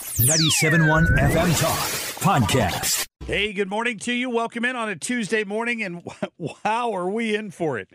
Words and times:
97.1 0.00 1.06
FM 1.18 1.58
Talk 1.58 1.78
Podcast. 2.20 3.06
Hey, 3.24 3.54
good 3.54 3.70
morning 3.70 3.98
to 4.00 4.12
you. 4.12 4.28
Welcome 4.28 4.66
in 4.66 4.76
on 4.76 4.90
a 4.90 4.96
Tuesday 4.96 5.42
morning, 5.42 5.82
and 5.82 6.02
wow, 6.38 6.92
are 6.92 7.08
we 7.08 7.34
in 7.34 7.50
for 7.50 7.78
it? 7.78 7.88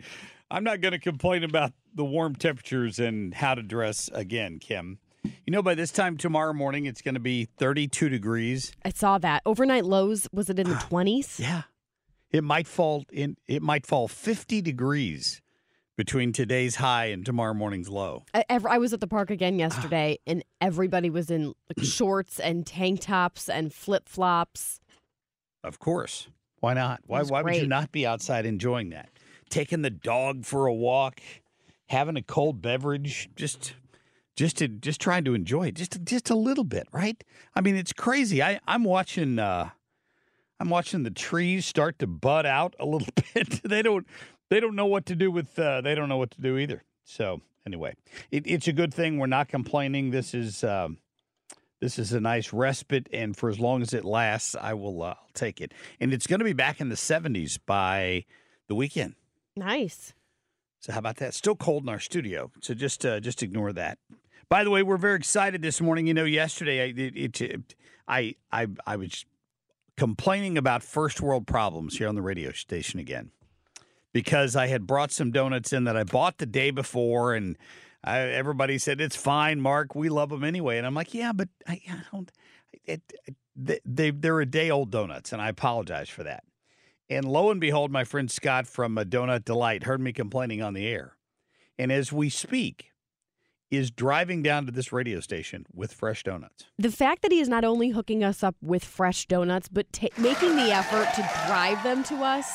I'm 0.50 0.64
not 0.64 0.80
going 0.80 0.92
to 0.92 0.98
complain 0.98 1.44
about 1.44 1.72
the 1.94 2.04
warm 2.04 2.34
temperatures 2.34 2.98
and 2.98 3.32
how 3.32 3.54
to 3.54 3.62
dress 3.62 4.10
again, 4.12 4.58
Kim. 4.58 4.98
You 5.22 5.52
know, 5.52 5.62
by 5.62 5.76
this 5.76 5.92
time 5.92 6.16
tomorrow 6.16 6.52
morning, 6.52 6.86
it's 6.86 7.02
going 7.02 7.14
to 7.14 7.20
be 7.20 7.44
32 7.58 8.08
degrees. 8.08 8.72
I 8.84 8.90
saw 8.90 9.18
that 9.18 9.42
overnight 9.46 9.84
lows. 9.84 10.26
Was 10.32 10.50
it 10.50 10.58
in 10.58 10.68
the 10.68 10.74
twenties? 10.88 11.38
Yeah, 11.38 11.62
it 12.32 12.42
might 12.42 12.66
fall 12.66 13.04
in. 13.12 13.36
It 13.46 13.62
might 13.62 13.86
fall 13.86 14.08
50 14.08 14.60
degrees 14.60 15.40
between 16.02 16.32
today's 16.32 16.74
high 16.74 17.04
and 17.04 17.24
tomorrow 17.24 17.54
morning's 17.54 17.88
low. 17.88 18.24
I, 18.34 18.44
I 18.48 18.78
was 18.78 18.92
at 18.92 18.98
the 18.98 19.06
park 19.06 19.30
again 19.30 19.60
yesterday, 19.60 20.18
and 20.26 20.42
everybody 20.60 21.10
was 21.10 21.30
in 21.30 21.54
like, 21.68 21.78
shorts 21.86 22.40
and 22.40 22.66
tank 22.66 23.02
tops 23.02 23.48
and 23.48 23.72
flip 23.72 24.08
flops. 24.08 24.80
Of 25.62 25.78
course. 25.78 26.26
Why 26.58 26.74
not? 26.74 27.02
Why 27.06 27.22
why 27.22 27.42
would 27.42 27.54
you 27.54 27.68
not 27.68 27.92
be 27.92 28.04
outside 28.04 28.46
enjoying 28.46 28.90
that? 28.90 29.10
Taking 29.48 29.82
the 29.82 29.90
dog 29.90 30.44
for 30.44 30.66
a 30.66 30.74
walk, 30.74 31.20
having 31.86 32.16
a 32.16 32.22
cold 32.22 32.60
beverage, 32.60 33.30
just 33.36 33.74
just 34.34 34.56
to 34.56 34.66
just 34.66 35.00
trying 35.00 35.22
to 35.26 35.34
enjoy 35.34 35.68
it 35.68 35.76
just 35.76 36.02
just 36.02 36.30
a 36.30 36.34
little 36.34 36.64
bit, 36.64 36.88
right? 36.90 37.22
I 37.54 37.60
mean, 37.60 37.76
it's 37.76 37.92
crazy. 37.92 38.42
I 38.42 38.58
I'm 38.66 38.82
watching 38.82 39.38
uh 39.38 39.70
I'm 40.58 40.68
watching 40.68 41.04
the 41.04 41.10
trees 41.10 41.64
start 41.64 42.00
to 42.00 42.08
bud 42.08 42.44
out 42.44 42.74
a 42.80 42.86
little 42.86 43.06
bit. 43.34 43.62
they 43.62 43.82
don't 43.82 44.04
they 44.52 44.60
don't 44.60 44.76
know 44.76 44.84
what 44.84 45.06
to 45.06 45.16
do 45.16 45.30
with 45.30 45.58
uh 45.58 45.80
they 45.80 45.94
don't 45.94 46.10
know 46.10 46.18
what 46.18 46.30
to 46.32 46.40
do 46.42 46.58
either. 46.58 46.84
So, 47.04 47.40
anyway, 47.66 47.94
it, 48.30 48.42
it's 48.46 48.68
a 48.68 48.72
good 48.72 48.92
thing 48.92 49.18
we're 49.18 49.26
not 49.26 49.48
complaining. 49.48 50.10
This 50.10 50.34
is 50.34 50.62
um 50.62 50.98
this 51.80 51.98
is 51.98 52.12
a 52.12 52.20
nice 52.20 52.52
respite, 52.52 53.08
and 53.14 53.34
for 53.34 53.48
as 53.48 53.58
long 53.58 53.80
as 53.80 53.94
it 53.94 54.04
lasts, 54.04 54.54
I 54.54 54.74
will 54.74 55.02
uh, 55.02 55.06
I'll 55.06 55.30
take 55.32 55.62
it. 55.62 55.72
And 56.00 56.12
it's 56.12 56.26
going 56.26 56.40
to 56.40 56.44
be 56.44 56.52
back 56.52 56.82
in 56.82 56.90
the 56.90 56.96
70s 56.96 57.58
by 57.64 58.26
the 58.68 58.74
weekend. 58.74 59.14
Nice. 59.56 60.12
So 60.80 60.92
how 60.92 60.98
about 60.98 61.16
that? 61.16 61.32
Still 61.32 61.56
cold 61.56 61.84
in 61.84 61.88
our 61.88 61.98
studio, 61.98 62.50
so 62.60 62.74
just 62.74 63.06
uh, 63.06 63.20
just 63.20 63.42
ignore 63.42 63.72
that. 63.72 63.98
By 64.50 64.64
the 64.64 64.70
way, 64.70 64.82
we're 64.82 64.98
very 64.98 65.16
excited 65.16 65.62
this 65.62 65.80
morning. 65.80 66.06
You 66.06 66.14
know, 66.14 66.24
yesterday 66.24 66.82
I 66.82 66.94
it, 66.94 67.40
it, 67.40 67.74
I 68.06 68.34
I 68.52 68.66
I 68.86 68.96
was 68.96 69.24
complaining 69.96 70.58
about 70.58 70.82
first 70.82 71.22
world 71.22 71.46
problems 71.46 71.96
here 71.96 72.08
on 72.08 72.16
the 72.16 72.22
radio 72.22 72.52
station 72.52 73.00
again 73.00 73.30
because 74.12 74.56
I 74.56 74.66
had 74.66 74.86
brought 74.86 75.10
some 75.10 75.30
donuts 75.30 75.72
in 75.72 75.84
that 75.84 75.96
I 75.96 76.04
bought 76.04 76.38
the 76.38 76.46
day 76.46 76.70
before, 76.70 77.34
and 77.34 77.56
I, 78.04 78.20
everybody 78.20 78.78
said 78.78 79.00
it's 79.00 79.16
fine, 79.16 79.60
Marc. 79.60 79.94
We 79.94 80.08
love 80.08 80.30
them 80.30 80.44
anyway, 80.44 80.78
and 80.78 80.86
I'm 80.86 80.94
like, 80.94 81.14
yeah, 81.14 81.32
but 81.32 81.48
I, 81.66 81.80
I 81.88 82.02
don't. 82.10 82.30
It, 82.84 83.02
it, 83.26 83.36
they, 83.54 83.80
they 83.84 84.10
they're 84.10 84.40
a 84.40 84.46
day 84.46 84.70
old 84.70 84.90
donuts, 84.90 85.32
and 85.32 85.40
I 85.40 85.48
apologize 85.48 86.08
for 86.08 86.22
that. 86.24 86.44
And 87.10 87.26
lo 87.26 87.50
and 87.50 87.60
behold, 87.60 87.90
my 87.90 88.04
friend 88.04 88.30
Scott 88.30 88.66
from 88.66 88.96
uh, 88.96 89.04
Donut 89.04 89.44
Delight 89.44 89.84
heard 89.84 90.00
me 90.00 90.12
complaining 90.12 90.62
on 90.62 90.74
the 90.74 90.86
air, 90.86 91.16
and 91.78 91.92
as 91.92 92.12
we 92.12 92.28
speak, 92.28 92.92
is 93.70 93.90
driving 93.90 94.42
down 94.42 94.66
to 94.66 94.72
this 94.72 94.92
radio 94.92 95.18
station 95.18 95.64
with 95.72 95.94
fresh 95.94 96.22
donuts. 96.22 96.66
The 96.78 96.90
fact 96.90 97.22
that 97.22 97.32
he 97.32 97.40
is 97.40 97.48
not 97.48 97.64
only 97.64 97.88
hooking 97.88 98.22
us 98.22 98.42
up 98.42 98.54
with 98.60 98.84
fresh 98.84 99.26
donuts, 99.26 99.68
but 99.68 99.90
ta- 99.92 100.08
making 100.18 100.56
the 100.56 100.70
effort 100.70 101.08
to 101.14 101.46
drive 101.46 101.82
them 101.82 102.02
to 102.04 102.16
us. 102.16 102.52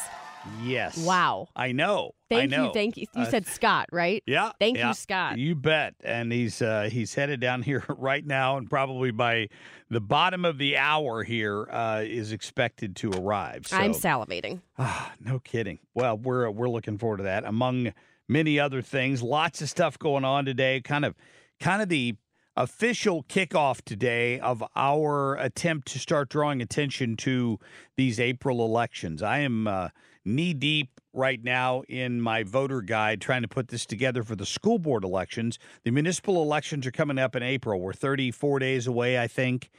Yes. 0.63 0.97
Wow. 0.97 1.47
I 1.56 1.72
know. 1.72 2.12
Thank 2.30 2.53
I 2.53 2.58
know. 2.58 2.66
you. 2.68 2.74
Thank 2.74 2.97
you. 2.97 3.06
You 3.16 3.22
Uh, 3.24 3.30
said 3.30 3.47
Scott, 3.47 3.88
right? 3.91 4.22
Yeah. 4.25 4.52
Thank 4.59 4.78
yeah. 4.78 4.90
you, 4.90 4.94
Scott. 4.94 5.38
You 5.38 5.56
bet. 5.56 5.96
And 6.03 6.31
he's 6.31 6.62
uh, 6.62 6.90
he's 6.91 7.13
headed 7.13 7.40
down 7.40 7.62
here 7.63 7.84
right 7.90 8.25
now, 8.25 8.57
and 8.57 8.69
probably 8.69 9.12
by 9.12 9.47
the 9.90 10.02
bottom 10.02 10.44
of 10.46 10.57
the 10.57 10.78
hour 10.78 11.24
here 11.24 11.69
uh, 11.72 12.03
is 12.06 12.31
expected 12.31 12.96
to 12.97 13.12
arrive. 13.12 13.68
So, 13.68 13.78
I'm 13.78 13.91
salivating. 13.94 14.62
Ah, 14.80 15.13
no 15.19 15.40
kidding. 15.40 15.80
Well, 15.96 16.18
we're 16.18 16.50
we're 16.52 16.69
looking 16.69 16.97
forward 16.97 17.18
to 17.18 17.24
that. 17.24 17.46
Among 17.46 17.94
many 18.28 18.59
other 18.59 18.81
things, 18.81 19.24
lots 19.24 19.62
of 19.62 19.69
stuff 19.69 19.97
going 19.97 20.24
on 20.25 20.46
today. 20.46 20.81
Kind 20.81 21.03
of, 21.06 21.16
kind 21.59 21.81
of 21.81 21.90
the 21.90 22.16
official 22.56 23.24
kickoff 23.24 23.81
today 23.84 24.40
of 24.40 24.63
our 24.75 25.36
attempt 25.36 25.88
to 25.94 26.00
start 26.00 26.28
drawing 26.30 26.62
attention 26.62 27.16
to 27.16 27.59
these 27.96 28.19
April 28.19 28.66
elections. 28.66 29.22
I 29.24 29.40
am 29.40 29.68
uh, 29.68 29.90
knee 30.27 30.53
deep 30.53 30.99
right 31.13 31.43
now 31.43 31.81
in 31.88 32.21
my 32.21 32.43
voter 32.43 32.81
guide 32.81 33.21
trying 33.21 33.41
to 33.41 33.47
put 33.47 33.69
this 33.69 33.85
together 33.85 34.23
for 34.23 34.35
the 34.35 34.45
school 34.45 34.77
board 34.77 35.03
elections. 35.03 35.57
The 35.83 35.91
municipal 35.91 36.43
elections 36.43 36.85
are 36.85 36.91
coming 36.91 37.17
up 37.17 37.35
in 37.35 37.41
April. 37.41 37.79
We're 37.79 37.93
34 37.93 38.59
days 38.59 38.85
away, 38.85 39.19
I 39.19 39.27
think 39.27 39.69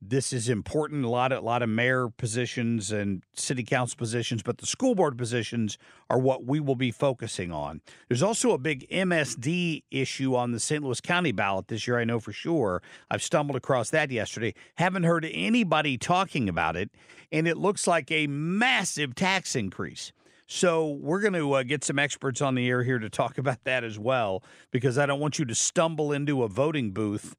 this 0.00 0.32
is 0.32 0.48
important. 0.48 1.04
A 1.04 1.08
lot 1.08 1.32
of 1.32 1.42
a 1.42 1.46
lot 1.46 1.62
of 1.62 1.68
mayor 1.68 2.08
positions 2.08 2.92
and 2.92 3.22
city 3.34 3.64
council 3.64 3.96
positions, 3.96 4.42
but 4.42 4.58
the 4.58 4.66
school 4.66 4.94
board 4.94 5.16
positions 5.16 5.78
are 6.10 6.18
what 6.18 6.44
we 6.44 6.60
will 6.60 6.76
be 6.76 6.90
focusing 6.90 7.50
on. 7.50 7.80
There's 8.08 8.22
also 8.22 8.52
a 8.52 8.58
big 8.58 8.88
MSD 8.90 9.84
issue 9.90 10.34
on 10.34 10.52
the 10.52 10.60
St. 10.60 10.82
Louis 10.82 11.00
County 11.00 11.32
ballot 11.32 11.68
this 11.68 11.86
year. 11.86 11.98
I 11.98 12.04
know 12.04 12.20
for 12.20 12.32
sure. 12.32 12.82
I've 13.10 13.22
stumbled 13.22 13.56
across 13.56 13.90
that 13.90 14.10
yesterday. 14.10 14.54
Haven't 14.76 15.04
heard 15.04 15.26
anybody 15.30 15.96
talking 15.96 16.48
about 16.48 16.76
it, 16.76 16.90
and 17.32 17.48
it 17.48 17.56
looks 17.56 17.86
like 17.86 18.10
a 18.10 18.26
massive 18.26 19.14
tax 19.14 19.56
increase. 19.56 20.12
So 20.48 20.90
we're 21.00 21.20
going 21.20 21.32
to 21.32 21.52
uh, 21.54 21.62
get 21.64 21.82
some 21.82 21.98
experts 21.98 22.40
on 22.40 22.54
the 22.54 22.68
air 22.68 22.84
here 22.84 23.00
to 23.00 23.10
talk 23.10 23.38
about 23.38 23.64
that 23.64 23.82
as 23.82 23.98
well, 23.98 24.42
because 24.70 24.98
I 24.98 25.06
don't 25.06 25.20
want 25.20 25.38
you 25.38 25.44
to 25.46 25.54
stumble 25.54 26.12
into 26.12 26.42
a 26.42 26.48
voting 26.48 26.92
booth 26.92 27.34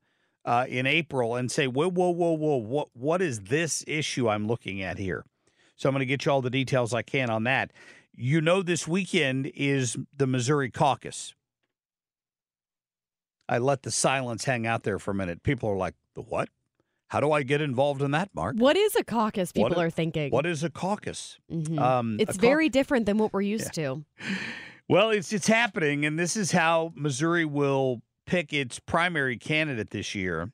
uh, 0.47 0.65
in 0.69 0.87
April 0.87 1.35
and 1.35 1.51
say, 1.51 1.67
whoa, 1.67 1.89
whoa, 1.89 2.09
whoa, 2.09 2.31
whoa, 2.31 2.55
what, 2.55 2.87
what 2.93 3.21
is 3.21 3.41
this 3.41 3.83
issue 3.85 4.29
I'm 4.29 4.47
looking 4.47 4.81
at 4.81 4.97
here? 4.97 5.25
So 5.75 5.89
I'm 5.89 5.93
going 5.93 5.99
to 5.99 6.05
get 6.05 6.25
you 6.25 6.31
all 6.31 6.41
the 6.41 6.49
details 6.49 6.93
I 6.93 7.01
can 7.01 7.29
on 7.29 7.43
that. 7.43 7.71
You 8.15 8.39
know, 8.39 8.63
this 8.63 8.87
weekend 8.87 9.51
is 9.53 9.97
the 10.15 10.25
Missouri 10.25 10.71
caucus. 10.71 11.35
I 13.49 13.57
let 13.57 13.83
the 13.83 13.91
silence 13.91 14.45
hang 14.45 14.65
out 14.65 14.83
there 14.83 14.99
for 14.99 15.11
a 15.11 15.15
minute. 15.15 15.43
People 15.43 15.69
are 15.69 15.77
like, 15.77 15.95
the 16.15 16.21
what? 16.21 16.47
How 17.09 17.19
do 17.19 17.31
I 17.31 17.43
get 17.43 17.61
involved 17.61 18.01
in 18.01 18.11
that, 18.11 18.29
Marc? 18.33 18.55
What 18.55 18.75
is 18.77 18.95
a 18.95 19.03
caucus? 19.03 19.51
People 19.51 19.79
are 19.79 19.89
thinking. 19.89 20.31
What 20.31 20.45
is 20.45 20.63
a 20.63 20.69
caucus? 20.69 21.37
Mhm. 21.51 21.79
Um, 21.79 22.17
it's 22.19 22.35
a 22.37 22.39
very 22.39 22.69
different 22.69 23.05
than 23.05 23.17
what 23.17 23.33
we're 23.33 23.41
used 23.41 23.73
to. 23.73 24.03
Well, 24.89 25.09
it's 25.09 25.33
it's 25.33 25.47
happening, 25.47 26.05
and 26.05 26.17
this 26.17 26.37
is 26.37 26.53
how 26.53 26.93
Missouri 26.95 27.43
will 27.43 28.01
pick 28.27 28.53
its 28.53 28.79
primary 28.79 29.37
candidate 29.37 29.89
this 29.89 30.13
year. 30.13 30.51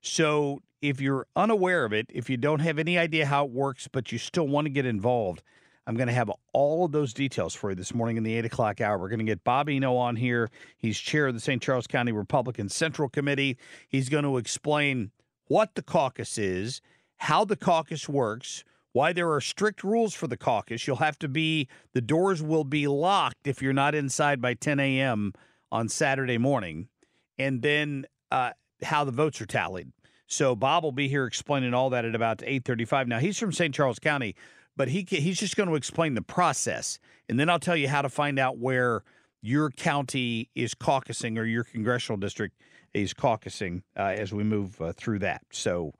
So, 0.00 0.60
if 0.82 1.00
you're 1.00 1.26
unaware 1.34 1.84
of 1.84 1.92
it, 1.92 2.06
if 2.14 2.30
you 2.30 2.36
don't 2.36 2.60
have 2.60 2.78
any 2.78 2.96
idea 2.96 3.26
how 3.26 3.46
it 3.46 3.50
works, 3.50 3.88
but 3.90 4.12
you 4.12 4.18
still 4.18 4.46
want 4.46 4.66
to 4.66 4.70
get 4.70 4.86
involved, 4.86 5.42
I'm 5.86 5.96
going 5.96 6.08
to 6.08 6.14
have 6.14 6.30
all 6.52 6.84
of 6.84 6.92
those 6.92 7.14
details 7.14 7.54
for 7.54 7.70
you 7.70 7.76
this 7.76 7.94
morning 7.94 8.16
in 8.16 8.22
the 8.22 8.34
eight 8.34 8.44
o'clock 8.44 8.80
hour. 8.80 8.98
We're 8.98 9.08
going 9.08 9.20
to 9.20 9.24
get 9.24 9.42
Bob 9.42 9.68
Eno 9.68 9.96
on 9.96 10.16
here. 10.16 10.50
He's 10.76 10.98
chair 10.98 11.28
of 11.28 11.34
the 11.34 11.40
St. 11.40 11.62
Charles 11.62 11.86
County 11.86 12.12
Republican 12.12 12.68
Central 12.68 13.08
Committee. 13.08 13.56
He's 13.88 14.08
going 14.08 14.24
to 14.24 14.36
explain 14.36 15.10
what 15.46 15.74
the 15.76 15.82
caucus 15.82 16.38
is, 16.38 16.80
how 17.16 17.44
the 17.44 17.56
caucus 17.56 18.08
works, 18.08 18.64
why 18.92 19.12
there 19.12 19.30
are 19.30 19.40
strict 19.40 19.84
rules 19.84 20.12
for 20.12 20.26
the 20.26 20.36
caucus. 20.36 20.86
You'll 20.86 20.96
have 20.96 21.18
to 21.20 21.28
be, 21.28 21.68
the 21.92 22.00
doors 22.00 22.42
will 22.42 22.64
be 22.64 22.88
locked 22.88 23.46
if 23.46 23.62
you're 23.62 23.72
not 23.72 23.94
inside 23.94 24.40
by 24.40 24.54
10 24.54 24.80
a.m. 24.80 25.32
on 25.70 25.88
Saturday 25.88 26.38
morning, 26.38 26.88
and 27.38 27.62
then 27.62 28.06
uh, 28.30 28.52
how 28.82 29.04
the 29.04 29.12
votes 29.12 29.40
are 29.40 29.46
tallied. 29.46 29.92
So 30.26 30.56
Bob 30.56 30.82
will 30.82 30.92
be 30.92 31.08
here 31.08 31.24
explaining 31.24 31.74
all 31.74 31.90
that 31.90 32.04
at 32.04 32.14
about 32.14 32.38
8:35. 32.38 33.06
Now 33.06 33.18
he's 33.18 33.38
from 33.38 33.52
St. 33.52 33.74
Charles 33.74 33.98
County, 33.98 34.34
but 34.76 34.88
he 34.88 35.06
he's 35.08 35.38
just 35.38 35.56
going 35.56 35.68
to 35.68 35.76
explain 35.76 36.14
the 36.14 36.22
process, 36.22 36.98
and 37.28 37.38
then 37.38 37.48
I'll 37.48 37.60
tell 37.60 37.76
you 37.76 37.88
how 37.88 38.02
to 38.02 38.08
find 38.08 38.38
out 38.38 38.58
where 38.58 39.02
your 39.42 39.70
county 39.70 40.50
is 40.54 40.74
caucusing 40.74 41.38
or 41.38 41.44
your 41.44 41.62
congressional 41.62 42.16
district 42.16 42.60
is 42.92 43.14
caucusing 43.14 43.82
uh, 43.96 44.14
as 44.16 44.32
we 44.32 44.42
move 44.42 44.80
uh, 44.80 44.92
through 44.92 45.20
that. 45.20 45.42
So 45.52 45.92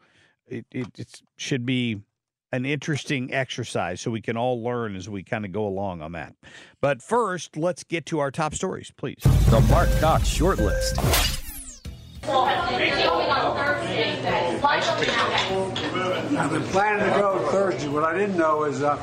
it, 0.48 0.66
it 0.72 0.86
it 0.98 1.22
should 1.36 1.64
be 1.64 2.00
an 2.52 2.64
interesting 2.64 3.32
exercise 3.32 4.00
so 4.00 4.10
we 4.10 4.20
can 4.20 4.36
all 4.36 4.62
learn 4.62 4.96
as 4.96 5.08
we 5.08 5.22
kind 5.22 5.44
of 5.44 5.52
go 5.52 5.66
along 5.66 6.02
on 6.02 6.12
that. 6.12 6.34
But 6.80 7.02
first, 7.02 7.56
let's 7.56 7.84
get 7.84 8.06
to 8.06 8.18
our 8.20 8.30
top 8.30 8.54
stories, 8.54 8.92
please. 8.96 9.18
The 9.22 9.60
Marc 9.68 9.90
Cox 10.00 10.28
Shortlist. 10.28 10.98
I've 16.38 16.50
been 16.50 16.62
planning 16.64 17.12
to 17.12 17.18
go 17.18 17.48
Thursday. 17.50 17.88
What 17.88 18.04
I 18.04 18.16
didn't 18.16 18.36
know 18.36 18.64
is 18.64 18.82
uh, 18.82 19.00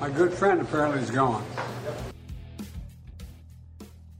my 0.00 0.08
good 0.10 0.32
friend 0.32 0.60
apparently 0.60 1.00
is 1.00 1.10
gone. 1.10 1.44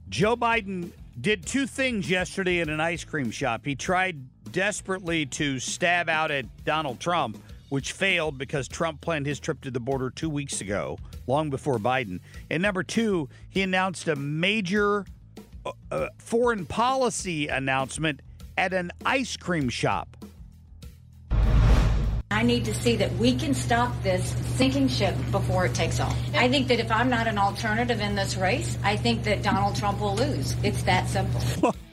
Joe 0.09 0.35
Biden 0.35 0.91
did 1.19 1.45
two 1.45 1.65
things 1.65 2.09
yesterday 2.09 2.59
in 2.59 2.69
an 2.69 2.81
ice 2.81 3.03
cream 3.03 3.31
shop. 3.31 3.65
He 3.65 3.75
tried 3.75 4.51
desperately 4.51 5.25
to 5.27 5.59
stab 5.59 6.09
out 6.09 6.31
at 6.31 6.45
Donald 6.65 6.99
Trump, 6.99 7.41
which 7.71 7.93
failed 7.93 8.37
because 8.37 8.67
Trump 8.67 8.99
planned 8.99 9.25
his 9.25 9.39
trip 9.39 9.61
to 9.61 9.71
the 9.71 9.79
border 9.79 10.09
two 10.09 10.29
weeks 10.29 10.59
ago, 10.59 10.97
long 11.25 11.49
before 11.49 11.77
Biden. 11.77 12.19
And 12.49 12.61
number 12.61 12.83
two, 12.83 13.29
he 13.49 13.61
announced 13.61 14.09
a 14.09 14.15
major 14.17 15.05
uh, 15.65 15.71
uh, 15.89 16.09
foreign 16.17 16.65
policy 16.65 17.47
announcement 17.47 18.19
at 18.57 18.73
an 18.73 18.91
ice 19.05 19.37
cream 19.37 19.69
shop. 19.69 20.17
I 22.29 22.43
need 22.43 22.65
to 22.65 22.73
see 22.73 22.97
that 22.97 23.13
we 23.13 23.35
can 23.35 23.53
stop 23.53 23.93
this 24.03 24.35
sinking 24.57 24.89
ship 24.89 25.15
before 25.31 25.65
it 25.65 25.73
takes 25.73 26.01
off. 26.01 26.17
I 26.33 26.49
think 26.49 26.67
that 26.67 26.81
if 26.81 26.91
I'm 26.91 27.09
not 27.09 27.25
an 27.25 27.37
alternative 27.37 28.01
in 28.01 28.15
this 28.15 28.35
race, 28.35 28.77
I 28.83 28.97
think 28.97 29.23
that 29.23 29.43
Donald 29.43 29.77
Trump 29.77 30.01
will 30.01 30.17
lose. 30.17 30.57
It's 30.61 30.83
that 30.83 31.07
simple. 31.07 31.73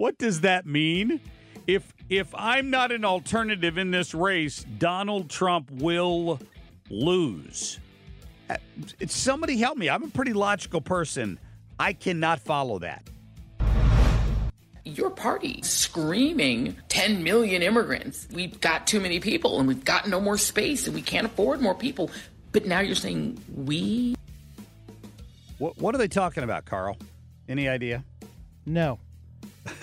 What 0.00 0.16
does 0.16 0.40
that 0.40 0.64
mean? 0.64 1.20
If 1.66 1.92
if 2.08 2.34
I'm 2.34 2.70
not 2.70 2.90
an 2.92 3.04
alternative 3.04 3.78
in 3.78 3.90
this 3.90 4.14
race, 4.14 4.64
Donald 4.78 5.30
Trump 5.30 5.70
will 5.70 6.40
lose. 6.88 7.78
Uh, 8.48 8.56
Somebody 9.06 9.56
help 9.58 9.78
me. 9.78 9.88
I'm 9.88 10.02
a 10.02 10.08
pretty 10.08 10.32
logical 10.32 10.80
person. 10.80 11.38
I 11.78 11.92
cannot 11.92 12.40
follow 12.40 12.78
that. 12.80 13.04
your 14.84 15.10
party 15.10 15.60
screaming 15.62 16.76
10 16.88 17.22
million 17.22 17.62
immigrants. 17.62 18.26
We've 18.32 18.60
got 18.60 18.86
too 18.88 18.98
many 18.98 19.20
people 19.20 19.58
and 19.60 19.68
we've 19.68 19.84
got 19.84 20.08
no 20.08 20.20
more 20.20 20.36
space 20.38 20.86
and 20.86 20.94
we 20.96 21.02
can't 21.02 21.26
afford 21.26 21.60
more 21.60 21.74
people. 21.76 22.10
But 22.52 22.66
now 22.66 22.80
you're 22.80 22.96
saying 22.96 23.40
we? 23.54 24.16
What 25.58 25.78
what 25.78 25.94
are 25.94 25.98
they 25.98 26.08
talking 26.08 26.42
about, 26.42 26.64
Carl? 26.64 26.96
Any 27.48 27.68
idea? 27.68 28.02
No. 28.66 28.98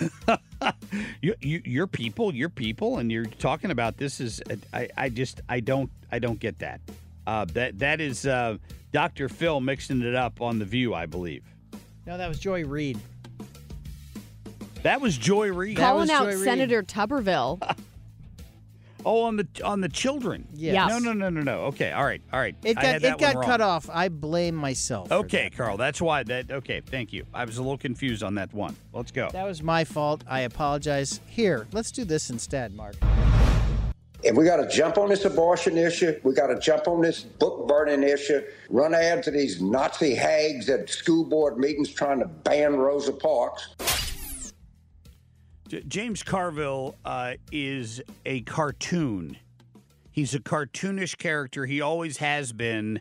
You, 1.20 1.34
you 1.40 1.62
your 1.64 1.86
people, 1.86 2.34
your 2.34 2.48
people, 2.48 2.98
and 2.98 3.10
you're 3.10 3.26
talking 3.26 3.70
about 3.70 3.96
this 3.96 4.20
is 4.20 4.40
I, 4.72 4.88
I 4.96 5.08
just 5.08 5.40
I 5.48 5.60
don't 5.60 5.90
I 6.10 6.18
don't 6.18 6.38
get 6.38 6.58
that. 6.60 6.80
Uh, 7.26 7.44
that 7.52 7.78
that 7.78 8.00
is 8.00 8.26
uh, 8.26 8.56
Dr. 8.92 9.28
Phil 9.28 9.60
mixing 9.60 10.02
it 10.02 10.14
up 10.14 10.40
on 10.40 10.58
the 10.58 10.64
View, 10.64 10.94
I 10.94 11.06
believe. 11.06 11.44
No, 12.06 12.16
that 12.16 12.28
was 12.28 12.38
Joy 12.38 12.64
Reid. 12.64 12.98
That 14.82 15.00
was 15.00 15.18
Joy 15.18 15.52
Reid. 15.52 15.76
That 15.76 15.82
Calling 15.82 16.00
was 16.02 16.10
out 16.10 16.24
Joy 16.24 16.34
Reid. 16.34 16.44
Senator 16.44 16.82
Tuberville. 16.82 17.76
Oh, 19.06 19.22
on 19.22 19.36
the 19.36 19.46
on 19.64 19.80
the 19.80 19.88
children. 19.88 20.46
Yes. 20.52 20.74
Yes. 20.74 20.90
No, 20.90 20.98
no, 20.98 21.12
no, 21.12 21.30
no, 21.30 21.40
no. 21.40 21.60
Okay, 21.66 21.92
all 21.92 22.04
right, 22.04 22.20
all 22.32 22.40
right. 22.40 22.56
It 22.64 22.76
I 22.78 22.82
got 22.82 22.84
had 22.84 23.02
that 23.02 23.12
it 23.14 23.18
got 23.18 23.44
cut 23.44 23.60
off. 23.60 23.88
I 23.92 24.08
blame 24.08 24.54
myself. 24.54 25.10
Okay, 25.10 25.44
that. 25.44 25.56
Carl. 25.56 25.76
That's 25.76 26.00
why 26.00 26.22
that. 26.24 26.50
Okay, 26.50 26.80
thank 26.80 27.12
you. 27.12 27.24
I 27.32 27.44
was 27.44 27.58
a 27.58 27.62
little 27.62 27.78
confused 27.78 28.22
on 28.22 28.34
that 28.36 28.52
one. 28.52 28.76
Let's 28.92 29.12
go. 29.12 29.28
That 29.30 29.46
was 29.46 29.62
my 29.62 29.84
fault. 29.84 30.24
I 30.28 30.40
apologize. 30.40 31.20
Here, 31.26 31.66
let's 31.72 31.92
do 31.92 32.04
this 32.04 32.30
instead, 32.30 32.74
Marc. 32.74 32.96
If 34.24 34.36
we 34.36 34.44
got 34.44 34.56
to 34.56 34.68
jump 34.68 34.98
on 34.98 35.08
this 35.08 35.24
abortion 35.24 35.78
issue, 35.78 36.18
we 36.24 36.34
got 36.34 36.48
to 36.48 36.58
jump 36.58 36.88
on 36.88 37.00
this 37.00 37.22
book 37.22 37.68
burning 37.68 38.02
issue, 38.02 38.42
run 38.68 38.92
ads 38.92 39.26
to 39.26 39.30
these 39.30 39.62
Nazi 39.62 40.12
hags 40.12 40.68
at 40.68 40.90
school 40.90 41.24
board 41.24 41.56
meetings 41.56 41.92
trying 41.92 42.18
to 42.18 42.26
ban 42.26 42.74
Rosa 42.74 43.12
Parks. 43.12 43.68
James 45.68 46.22
Carville 46.22 46.96
uh, 47.04 47.34
is 47.52 48.00
a 48.24 48.40
cartoon. 48.42 49.36
He's 50.10 50.34
a 50.34 50.40
cartoonish 50.40 51.18
character. 51.18 51.66
He 51.66 51.80
always 51.80 52.18
has 52.18 52.52
been. 52.52 53.00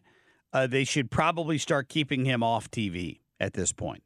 Uh, 0.53 0.67
they 0.67 0.83
should 0.83 1.09
probably 1.09 1.57
start 1.57 1.89
keeping 1.89 2.25
him 2.25 2.43
off 2.43 2.69
TV 2.69 3.19
at 3.39 3.53
this 3.53 3.71
point. 3.71 4.03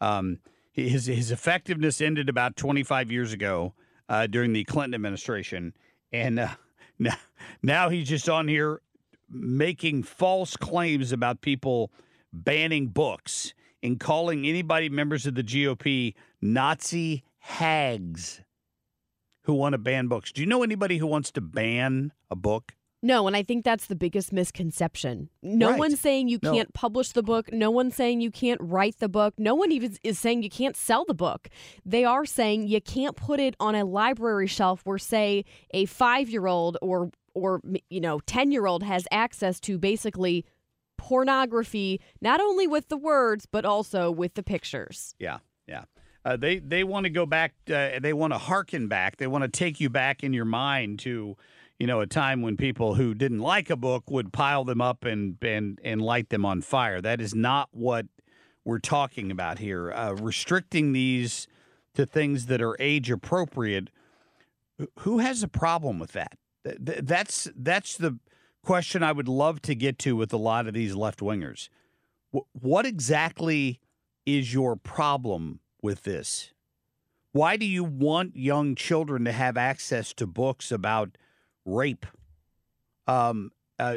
Um, 0.00 0.38
his 0.72 1.06
his 1.06 1.30
effectiveness 1.30 2.00
ended 2.00 2.28
about 2.28 2.56
25 2.56 3.12
years 3.12 3.32
ago 3.32 3.74
uh, 4.08 4.26
during 4.26 4.52
the 4.52 4.64
Clinton 4.64 4.94
administration, 4.94 5.74
and 6.12 6.38
uh, 6.38 6.48
now 6.98 7.16
now 7.62 7.88
he's 7.88 8.08
just 8.08 8.28
on 8.28 8.48
here 8.48 8.80
making 9.30 10.02
false 10.02 10.56
claims 10.56 11.12
about 11.12 11.40
people 11.40 11.90
banning 12.32 12.88
books 12.88 13.54
and 13.82 13.98
calling 13.98 14.46
anybody 14.46 14.88
members 14.88 15.26
of 15.26 15.34
the 15.34 15.42
GOP 15.42 16.14
Nazi 16.40 17.24
hags 17.42 18.40
who 19.44 19.54
want 19.54 19.72
to 19.72 19.78
ban 19.78 20.06
books. 20.06 20.30
Do 20.32 20.40
you 20.40 20.46
know 20.46 20.62
anybody 20.62 20.98
who 20.98 21.06
wants 21.08 21.32
to 21.32 21.40
ban 21.40 22.12
a 22.30 22.36
book? 22.36 22.72
No, 23.02 23.26
and 23.26 23.34
I 23.34 23.42
think 23.42 23.64
that's 23.64 23.86
the 23.86 23.96
biggest 23.96 24.32
misconception. 24.32 25.28
No 25.42 25.70
Right. 25.70 25.78
one's 25.80 25.98
saying 25.98 26.28
you 26.28 26.38
No. 26.40 26.52
can't 26.52 26.72
publish 26.72 27.08
the 27.10 27.22
book. 27.24 27.52
No 27.52 27.68
one's 27.68 27.96
saying 27.96 28.20
you 28.20 28.30
can't 28.30 28.60
write 28.62 28.98
the 28.98 29.08
book. 29.08 29.34
No 29.38 29.56
one 29.56 29.72
even 29.72 29.96
is 30.04 30.20
saying 30.20 30.44
you 30.44 30.50
can't 30.50 30.76
sell 30.76 31.04
the 31.04 31.14
book. 31.14 31.48
They 31.84 32.04
are 32.04 32.24
saying 32.24 32.68
you 32.68 32.80
can't 32.80 33.16
put 33.16 33.40
it 33.40 33.56
on 33.58 33.74
a 33.74 33.84
library 33.84 34.46
shelf 34.46 34.82
where, 34.84 34.98
say, 34.98 35.44
a 35.72 35.86
five-year-old 35.86 36.78
or 36.80 37.10
or 37.34 37.60
you 37.90 38.00
know 38.00 38.20
ten-year-old 38.20 38.84
has 38.84 39.08
access 39.10 39.58
to 39.58 39.78
basically 39.78 40.44
pornography, 40.96 42.00
not 42.20 42.40
only 42.40 42.68
with 42.68 42.88
the 42.88 42.96
words 42.96 43.46
but 43.46 43.64
also 43.64 44.12
with 44.12 44.34
the 44.34 44.42
pictures. 44.44 45.16
Yeah, 45.18 45.26
yeah. 45.28 45.38
Uh, 46.24 46.36
they 46.36 46.58
they 46.58 46.84
want 46.84 47.04
to 47.04 47.10
go 47.10 47.26
back. 47.26 47.54
Uh, 47.68 47.98
they 48.00 48.12
want 48.12 48.32
to 48.32 48.38
hearken 48.38 48.88
back. 48.88 49.16
They 49.16 49.26
want 49.26 49.42
to 49.42 49.48
take 49.48 49.80
you 49.80 49.90
back 49.90 50.22
in 50.22 50.32
your 50.32 50.44
mind 50.44 51.00
to, 51.00 51.36
you 51.78 51.86
know, 51.86 52.00
a 52.00 52.06
time 52.06 52.42
when 52.42 52.56
people 52.56 52.94
who 52.94 53.14
didn't 53.14 53.40
like 53.40 53.70
a 53.70 53.76
book 53.76 54.10
would 54.10 54.32
pile 54.32 54.64
them 54.64 54.80
up 54.80 55.04
and 55.04 55.36
and 55.42 55.80
and 55.82 56.00
light 56.00 56.28
them 56.28 56.44
on 56.44 56.62
fire. 56.62 57.00
That 57.00 57.20
is 57.20 57.34
not 57.34 57.70
what 57.72 58.06
we're 58.64 58.78
talking 58.78 59.30
about 59.30 59.58
here. 59.58 59.92
Uh, 59.92 60.12
restricting 60.12 60.92
these 60.92 61.48
to 61.94 62.06
things 62.06 62.46
that 62.46 62.62
are 62.62 62.76
age 62.78 63.10
appropriate. 63.10 63.90
Who 65.00 65.18
has 65.18 65.42
a 65.42 65.48
problem 65.48 65.98
with 65.98 66.12
that? 66.12 66.38
Th- 66.64 66.78
th- 66.84 66.98
That's 67.02 67.48
that's 67.56 67.96
the 67.96 68.18
question 68.64 69.02
I 69.02 69.10
would 69.10 69.28
love 69.28 69.60
to 69.62 69.74
get 69.74 69.98
to 70.00 70.14
with 70.14 70.32
a 70.32 70.36
lot 70.36 70.68
of 70.68 70.74
these 70.74 70.94
left 70.94 71.18
wingers. 71.18 71.68
What 72.30 72.86
exactly 72.86 73.80
is 74.24 74.54
your 74.54 74.76
problem 74.76 75.58
with 75.82 76.04
this? 76.04 76.52
Why 77.32 77.56
do 77.56 77.66
you 77.66 77.82
want 77.82 78.36
young 78.36 78.74
children 78.74 79.24
to 79.24 79.32
have 79.32 79.56
access 79.56 80.12
to 80.14 80.26
books 80.26 80.70
about 80.70 81.16
rape, 81.64 82.06
um, 83.06 83.50
uh, 83.78 83.96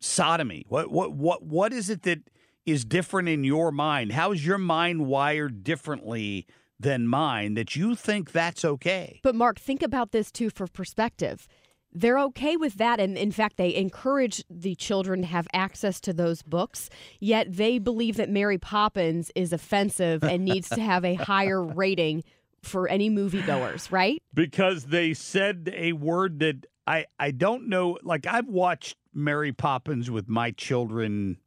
sodomy? 0.00 0.66
What 0.68 0.90
what 0.90 1.12
what 1.12 1.42
what 1.44 1.72
is 1.72 1.88
it 1.88 2.02
that 2.02 2.20
is 2.66 2.84
different 2.84 3.28
in 3.28 3.44
your 3.44 3.70
mind? 3.70 4.12
How 4.12 4.32
is 4.32 4.44
your 4.44 4.58
mind 4.58 5.06
wired 5.06 5.62
differently 5.62 6.46
than 6.80 7.06
mine 7.06 7.54
that 7.54 7.76
you 7.76 7.94
think 7.94 8.32
that's 8.32 8.64
okay? 8.64 9.20
But 9.22 9.34
Marc, 9.34 9.58
think 9.58 9.82
about 9.82 10.12
this 10.12 10.32
too 10.32 10.50
for 10.50 10.66
perspective. 10.66 11.46
They're 11.94 12.18
okay 12.18 12.56
with 12.56 12.74
that. 12.74 12.98
And 12.98 13.16
in 13.16 13.30
fact, 13.30 13.56
they 13.56 13.74
encourage 13.74 14.44
the 14.50 14.74
children 14.74 15.20
to 15.20 15.26
have 15.26 15.46
access 15.52 16.00
to 16.00 16.12
those 16.12 16.42
books. 16.42 16.90
Yet 17.20 17.56
they 17.56 17.78
believe 17.78 18.16
that 18.16 18.28
Mary 18.28 18.58
Poppins 18.58 19.30
is 19.34 19.52
offensive 19.52 20.24
and 20.24 20.44
needs 20.44 20.68
to 20.70 20.80
have 20.80 21.04
a 21.04 21.14
higher 21.32 21.62
rating 21.62 22.24
for 22.62 22.88
any 22.88 23.10
moviegoers, 23.10 23.92
right? 23.92 24.22
because 24.32 24.86
they 24.86 25.14
said 25.14 25.72
a 25.76 25.92
word 25.92 26.40
that 26.40 26.66
I 26.86 27.06
I 27.18 27.30
don't 27.30 27.68
know. 27.68 27.98
Like 28.02 28.26
I've 28.26 28.48
watched 28.48 28.96
Mary 29.12 29.52
Poppins 29.52 30.10
with 30.10 30.28
my 30.28 30.50
children. 30.50 31.38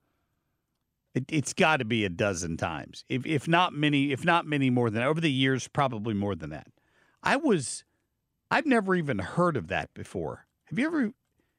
It, 1.13 1.25
it's 1.29 1.53
got 1.53 1.77
to 1.77 1.85
be 1.85 2.05
a 2.05 2.09
dozen 2.09 2.57
times, 2.57 3.03
if 3.09 3.25
if 3.25 3.47
not 3.47 3.73
many, 3.73 4.11
if 4.11 4.23
not 4.23 4.45
many 4.45 4.69
more 4.69 4.89
than 4.89 5.03
over 5.03 5.19
the 5.19 5.31
years, 5.31 5.67
probably 5.67 6.13
more 6.13 6.35
than 6.35 6.51
that. 6.51 6.67
I 7.23 7.35
was, 7.35 7.83
I've 8.49 8.65
never 8.65 8.95
even 8.95 9.19
heard 9.19 9.57
of 9.57 9.67
that 9.67 9.93
before. 9.93 10.45
Have 10.65 10.79
you 10.79 10.87
ever? 10.87 11.11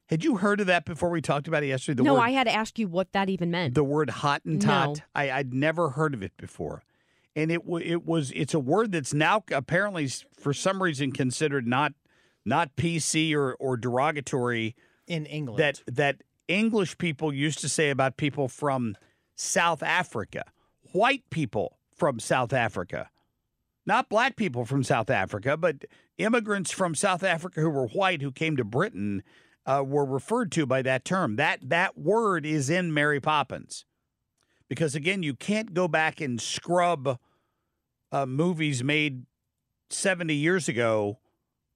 Had 0.07 0.23
you 0.23 0.37
heard 0.37 0.59
of 0.59 0.67
that 0.67 0.85
before? 0.85 1.09
We 1.09 1.21
talked 1.21 1.47
about 1.47 1.63
it 1.63 1.67
yesterday. 1.67 1.97
The 1.97 2.03
no, 2.03 2.15
word, 2.15 2.21
I 2.21 2.31
had 2.31 2.45
to 2.45 2.53
ask 2.53 2.79
you 2.79 2.87
what 2.87 3.11
that 3.11 3.29
even 3.29 3.51
meant. 3.51 3.75
the 3.75 3.83
word 3.83 4.09
Hottentot. 4.09 4.63
No. 4.63 4.95
I, 5.13 5.31
I'd 5.31 5.53
never 5.53 5.89
heard 5.89 6.13
of 6.13 6.23
it 6.23 6.35
before. 6.37 6.83
and 7.35 7.51
it 7.51 7.61
it 7.81 8.05
was 8.05 8.31
it's 8.31 8.53
a 8.53 8.59
word 8.59 8.91
that's 8.91 9.13
now 9.13 9.43
apparently 9.51 10.07
for 10.37 10.53
some 10.53 10.81
reason 10.81 11.11
considered 11.11 11.67
not 11.67 11.93
not 12.43 12.75
PC 12.75 13.35
or 13.35 13.55
or 13.59 13.77
derogatory 13.77 14.75
in 15.07 15.25
England. 15.27 15.59
that 15.59 15.81
that 15.87 16.23
English 16.47 16.97
people 16.97 17.31
used 17.31 17.59
to 17.59 17.69
say 17.69 17.91
about 17.91 18.17
people 18.17 18.47
from 18.47 18.97
South 19.35 19.83
Africa, 19.83 20.43
white 20.91 21.29
people 21.29 21.77
from 21.95 22.19
South 22.19 22.51
Africa, 22.51 23.09
not 23.85 24.09
black 24.09 24.35
people 24.35 24.65
from 24.65 24.83
South 24.83 25.09
Africa, 25.11 25.55
but 25.55 25.85
immigrants 26.19 26.71
from 26.71 26.93
South 26.93 27.23
Africa 27.23 27.61
who 27.61 27.69
were 27.69 27.87
white 27.87 28.21
who 28.21 28.31
came 28.31 28.55
to 28.57 28.63
Britain 28.63 29.23
uh, 29.65 29.83
were 29.85 30.05
referred 30.05 30.51
to 30.51 30.65
by 30.65 30.81
that 30.81 31.05
term. 31.05 31.37
That 31.37 31.69
that 31.69 31.97
word 31.97 32.45
is 32.45 32.69
in 32.69 32.93
Mary 32.93 33.19
Poppins, 33.19 33.85
because 34.67 34.95
again, 34.95 35.23
you 35.23 35.33
can't 35.33 35.73
go 35.73 35.87
back 35.87 36.21
and 36.21 36.39
scrub 36.39 37.17
uh, 38.11 38.25
movies 38.25 38.83
made 38.83 39.25
seventy 39.89 40.35
years 40.35 40.67
ago 40.67 41.19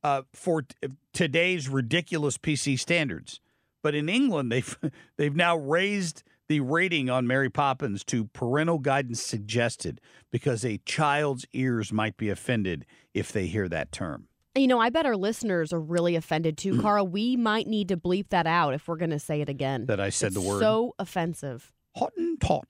uh, 0.04 0.24
for 0.34 0.64
t- 0.64 0.76
today's 1.14 1.70
ridiculous 1.70 2.38
PC 2.38 2.78
standards. 2.78 3.40
But 3.82 3.96
in 3.96 4.10
England, 4.10 4.52
they've 4.52 4.78
they've 5.18 5.36
now 5.36 5.58
raised 5.58 6.24
the 6.48 6.60
rating 6.60 7.10
on 7.10 7.26
Mary 7.26 7.50
Poppins 7.50 8.04
to 8.04 8.26
parental 8.26 8.80
guidance 8.80 9.22
suggested 9.22 10.02
because 10.30 10.66
a 10.66 10.80
child's 10.80 11.46
ears 11.54 11.94
might 11.94 12.18
be 12.18 12.30
offended 12.30 12.86
if 13.14 13.32
they 13.32 13.48
hear 13.48 13.70
that 13.70 13.92
term. 13.92 14.28
You 14.56 14.68
know, 14.68 14.80
I 14.80 14.90
bet 14.92 15.06
our 15.08 15.16
listeners 15.18 15.74
are 15.74 15.80
really 15.80 16.16
offended 16.16 16.58
too, 16.60 16.80
Carl. 16.80 17.08
We 17.08 17.36
might 17.36 17.66
need 17.68 17.88
to 17.90 17.98
bleep 17.98 18.30
that 18.30 18.46
out 18.46 18.76
if 18.76 18.88
we're 18.88 18.98
going 18.98 19.10
to 19.10 19.18
say 19.20 19.42
it 19.42 19.50
again. 19.50 19.88
That 19.88 20.00
I 20.00 20.10
said 20.10 20.28
It's 20.28 20.36
the 20.36 20.42
word. 20.42 20.60
So 20.60 20.94
offensive. 21.00 21.72
Hot 21.96 22.14
and 22.18 22.40
taut. 22.40 22.66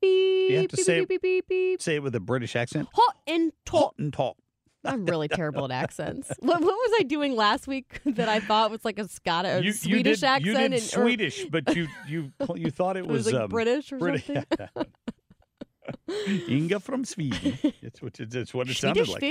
Beep, 0.00 0.50
You 0.50 0.56
have 0.58 0.68
to 0.68 0.76
beep, 0.76 0.84
say 0.84 0.98
beep, 1.00 1.08
beep, 1.08 1.22
beep, 1.22 1.48
beep. 1.48 1.82
say 1.82 1.94
it 1.96 2.02
with 2.02 2.14
a 2.16 2.20
British 2.20 2.56
accent. 2.56 2.88
Hot 2.92 3.16
and 3.28 3.52
taut. 3.64 3.82
Hot 3.82 3.94
and 3.98 4.12
taut. 4.12 4.36
I'm 4.84 5.06
really 5.06 5.28
terrible 5.40 5.64
at 5.66 5.70
accents. 5.70 6.28
What, 6.40 6.60
what 6.60 6.66
was 6.74 6.92
I 7.00 7.02
doing 7.04 7.36
last 7.36 7.68
week 7.68 8.00
that 8.06 8.28
I 8.28 8.40
thought 8.40 8.70
was 8.72 8.84
like 8.84 8.98
a 8.98 9.06
Scottish, 9.06 9.62
You, 9.62 9.68
you 9.68 9.72
Swedish 9.74 10.20
did, 10.20 10.26
accent? 10.26 10.46
You 10.46 10.52
did 10.54 10.64
and- 10.64 10.74
or- 10.74 10.78
Swedish, 10.80 11.44
but 11.46 11.74
you 11.76 11.86
you 12.08 12.32
you 12.56 12.70
thought 12.72 12.96
it 12.96 13.00
It 13.00 13.06
was 13.06 13.26
was, 13.26 13.32
like 13.32 13.42
um, 13.44 13.50
British 13.50 13.92
or 13.92 13.98
British. 13.98 14.26
something. 14.26 14.68
Inga 16.48 16.80
from 16.80 17.04
Sweden. 17.04 17.58
That's 17.82 18.02
what 18.02 18.18
it, 18.20 18.34
it's 18.34 18.52
what 18.54 18.68
it 18.68 18.76
sounded 18.76 19.06
like. 19.08 19.22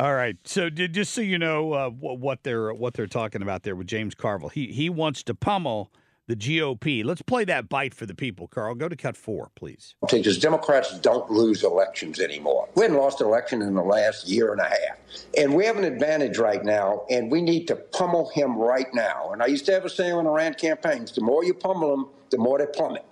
All 0.00 0.14
right. 0.14 0.34
So 0.44 0.70
did, 0.70 0.94
just 0.94 1.12
so 1.12 1.20
you 1.20 1.38
know 1.38 1.74
uh, 1.74 1.90
what, 1.90 2.42
they're 2.42 2.72
what 2.72 2.94
they're 2.94 3.06
talking 3.06 3.42
about 3.42 3.64
there 3.64 3.76
with 3.76 3.86
James 3.86 4.14
Carville, 4.14 4.48
he 4.48 4.68
he 4.68 4.88
wants 4.88 5.22
to 5.24 5.34
pummel 5.34 5.92
the 6.26 6.36
GOP. 6.36 7.04
Let's 7.04 7.20
play 7.20 7.44
that 7.44 7.68
bite 7.68 7.92
for 7.92 8.06
the 8.06 8.14
people. 8.14 8.48
Carl, 8.48 8.74
go 8.74 8.88
to 8.88 8.96
cut 8.96 9.14
four, 9.14 9.50
please. 9.56 9.96
Because 10.10 10.38
Democrats 10.38 10.98
don't 11.00 11.30
lose 11.30 11.64
elections 11.64 12.18
anymore. 12.18 12.66
We 12.76 12.84
haven't 12.84 12.96
lost 12.96 13.20
an 13.20 13.26
election 13.26 13.60
in 13.60 13.74
the 13.74 13.82
last 13.82 14.26
year 14.26 14.52
and 14.52 14.60
a 14.62 14.64
half. 14.64 14.98
And 15.36 15.54
we 15.54 15.66
have 15.66 15.76
an 15.76 15.84
advantage 15.84 16.38
right 16.38 16.64
now, 16.64 17.02
and 17.10 17.30
we 17.30 17.42
need 17.42 17.66
to 17.68 17.76
pummel 17.76 18.30
him 18.30 18.56
right 18.56 18.86
now. 18.94 19.32
And 19.32 19.42
I 19.42 19.46
used 19.46 19.66
to 19.66 19.72
have 19.72 19.84
a 19.84 19.90
saying 19.90 20.16
when 20.16 20.26
I 20.26 20.30
ran 20.30 20.54
campaigns 20.54 21.12
the 21.12 21.20
more 21.20 21.44
you 21.44 21.52
pummel 21.52 21.90
them, 21.90 22.06
the 22.30 22.38
more 22.38 22.56
they 22.56 22.66
plummet. 22.66 23.04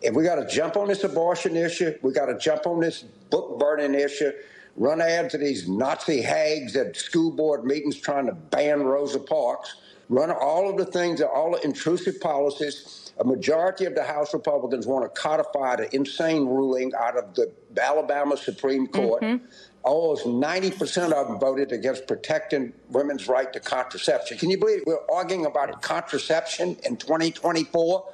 If 0.00 0.16
we 0.16 0.24
got 0.24 0.36
to 0.36 0.46
jump 0.48 0.76
on 0.76 0.88
this 0.88 1.04
abortion 1.04 1.56
issue, 1.56 1.94
we 2.02 2.12
got 2.12 2.26
to 2.26 2.36
jump 2.36 2.66
on 2.66 2.80
this 2.80 3.02
book 3.30 3.60
burning 3.60 3.94
issue, 3.94 4.32
run 4.76 5.00
ads 5.00 5.32
to 5.32 5.38
these 5.38 5.68
Nazi 5.68 6.20
hags 6.22 6.76
at 6.76 6.96
school 6.96 7.30
board 7.30 7.64
meetings 7.64 7.98
trying 7.98 8.26
to 8.26 8.32
ban 8.32 8.82
Rosa 8.82 9.18
Parks, 9.18 9.76
run 10.08 10.30
all 10.30 10.70
of 10.70 10.76
the 10.76 10.84
things, 10.84 11.20
all 11.20 11.52
the 11.52 11.64
intrusive 11.64 12.20
policies. 12.20 13.12
A 13.20 13.24
majority 13.24 13.84
of 13.84 13.94
the 13.94 14.02
House 14.02 14.32
Republicans 14.32 14.86
want 14.86 15.04
to 15.04 15.20
codify 15.20 15.76
the 15.76 15.94
insane 15.94 16.46
ruling 16.46 16.92
out 16.98 17.16
of 17.16 17.34
the 17.34 17.52
Alabama 17.80 18.36
Supreme 18.36 18.86
Court. 18.86 19.22
Mm-hmm. 19.22 19.44
Almost 19.84 20.26
90% 20.26 21.12
of 21.12 21.28
them 21.28 21.38
voted 21.38 21.72
against 21.72 22.06
protecting 22.06 22.72
women's 22.88 23.28
right 23.28 23.52
to 23.52 23.60
contraception. 23.60 24.38
Can 24.38 24.48
you 24.48 24.58
believe 24.58 24.78
it? 24.78 24.86
we're 24.86 25.04
arguing 25.12 25.44
about 25.44 25.82
contraception 25.82 26.76
in 26.84 26.96
2024? 26.96 28.04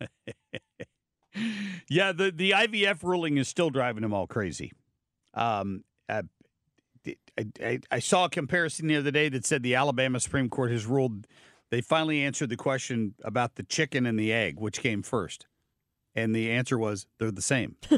Yeah, 1.88 2.12
the 2.12 2.32
the 2.32 2.52
IVF 2.52 3.02
ruling 3.02 3.36
is 3.36 3.48
still 3.48 3.70
driving 3.70 4.02
them 4.02 4.12
all 4.12 4.26
crazy. 4.26 4.72
Um, 5.36 5.84
uh, 6.08 6.22
I, 7.38 7.46
I, 7.62 7.80
I 7.90 7.98
saw 8.00 8.24
a 8.24 8.30
comparison 8.30 8.88
the 8.88 8.96
other 8.96 9.10
day 9.10 9.28
that 9.28 9.44
said 9.44 9.62
the 9.62 9.74
Alabama 9.74 10.18
Supreme 10.18 10.48
Court 10.48 10.72
has 10.72 10.86
ruled 10.86 11.26
they 11.70 11.80
finally 11.80 12.22
answered 12.22 12.48
the 12.48 12.56
question 12.56 13.14
about 13.24 13.56
the 13.56 13.62
chicken 13.64 14.06
and 14.06 14.18
the 14.18 14.32
egg, 14.32 14.60
which 14.60 14.80
came 14.80 15.02
first, 15.02 15.46
and 16.14 16.34
the 16.34 16.50
answer 16.50 16.78
was 16.78 17.06
they're 17.18 17.32
the 17.32 17.42
same. 17.42 17.76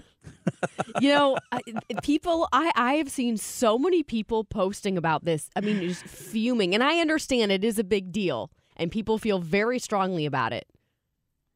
you 1.01 1.11
know, 1.11 1.37
I, 1.53 1.61
people, 2.03 2.49
I, 2.53 2.73
I 2.75 2.95
have 2.95 3.11
seen 3.11 3.37
so 3.37 3.79
many 3.79 4.03
people 4.03 4.45
posting 4.45 4.97
about 4.97 5.25
this. 5.25 5.51
I 5.55 5.61
mean, 5.61 5.81
just 5.83 6.03
fuming. 6.05 6.75
And 6.75 6.83
I 6.83 7.01
understand 7.01 7.53
it 7.53 7.63
is 7.63 7.79
a 7.79 7.85
big 7.85 8.11
deal 8.11 8.51
and 8.77 8.91
people 8.91 9.19
feel 9.19 9.39
very 9.39 9.79
strongly 9.79 10.25
about 10.25 10.53
it. 10.53 10.67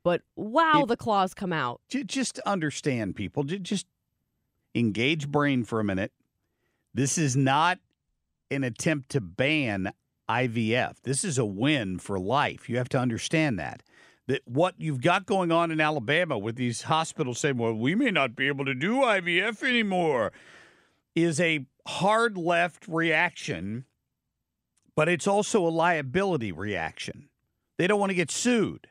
But 0.05 0.23
wow, 0.37 0.85
the 0.87 0.97
claws 0.97 1.33
come 1.33 1.53
out. 1.53 1.81
J- 1.89 2.05
just 2.05 2.41
understand, 2.41 3.15
people. 3.15 3.45
J- 3.45 3.59
Just 3.61 3.87
engage 4.75 5.29
brain 5.29 5.65
for 5.65 5.81
a 5.81 5.85
minute. 5.85 6.13
This 6.95 7.19
is 7.19 7.37
not 7.37 7.79
an 8.51 8.65
attempt 8.65 9.11
to 9.11 9.21
ban 9.21 9.93
IVF. 10.29 10.97
This 11.03 11.25
is 11.25 11.39
a 11.39 11.45
win 11.45 11.99
for 11.99 12.19
life. 12.19 12.69
You 12.69 12.77
have 12.79 12.89
to 12.91 12.99
understand 12.99 13.59
that. 13.59 13.83
That 14.29 14.43
what 14.45 14.75
you've 14.79 15.01
got 15.01 15.27
going 15.27 15.51
on 15.51 15.71
in 15.71 15.81
Alabama 15.81 16.39
with 16.39 16.57
these 16.57 16.83
hospitals 16.83 17.41
saying, 17.41 17.59
well, 17.59 17.75
we 17.75 17.95
may 17.95 18.11
not 18.11 18.37
be 18.37 18.47
able 18.47 18.65
to 18.65 18.75
do 18.75 18.99
IVF 18.99 19.63
anymore, 19.63 20.33
is 21.15 21.41
a 21.41 21.67
hard 21.87 22.39
left 22.39 22.87
reaction, 22.87 23.85
but 24.95 25.09
it's 25.09 25.27
also 25.27 25.67
a 25.67 25.69
liability 25.69 26.53
reaction. 26.53 27.29
They 27.79 27.87
don't 27.87 28.01
want 28.01 28.11
to 28.11 28.15
get 28.15 28.31
sued. 28.31 28.87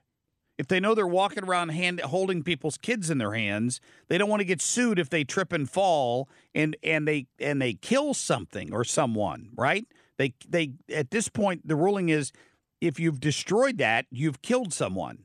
If 0.62 0.68
they 0.68 0.80
know 0.80 0.94
they're 0.94 1.08
walking 1.08 1.44
around 1.44 1.70
hand, 1.70 2.00
holding 2.02 2.44
people's 2.44 2.78
kids 2.78 3.10
in 3.10 3.18
their 3.18 3.34
hands, 3.34 3.82
they 4.10 4.20
don't 4.20 4.30
want 4.30 4.42
to 4.42 4.46
get 4.46 4.62
sued 4.62 5.00
if 5.00 5.10
they 5.10 5.24
trip 5.24 5.52
and 5.52 5.68
fall 5.68 6.30
and 6.54 6.78
and 6.84 7.08
they 7.08 7.26
and 7.40 7.60
they 7.60 7.74
kill 7.74 8.14
something 8.14 8.72
or 8.72 8.84
someone, 8.84 9.50
right? 9.56 9.88
They 10.20 10.36
they 10.48 10.74
at 10.94 11.10
this 11.10 11.30
point 11.30 11.68
the 11.68 11.76
ruling 11.76 12.10
is 12.10 12.32
if 12.80 13.00
you've 13.00 13.20
destroyed 13.20 13.80
that, 13.80 14.06
you've 14.12 14.44
killed 14.44 14.72
someone. 14.72 15.24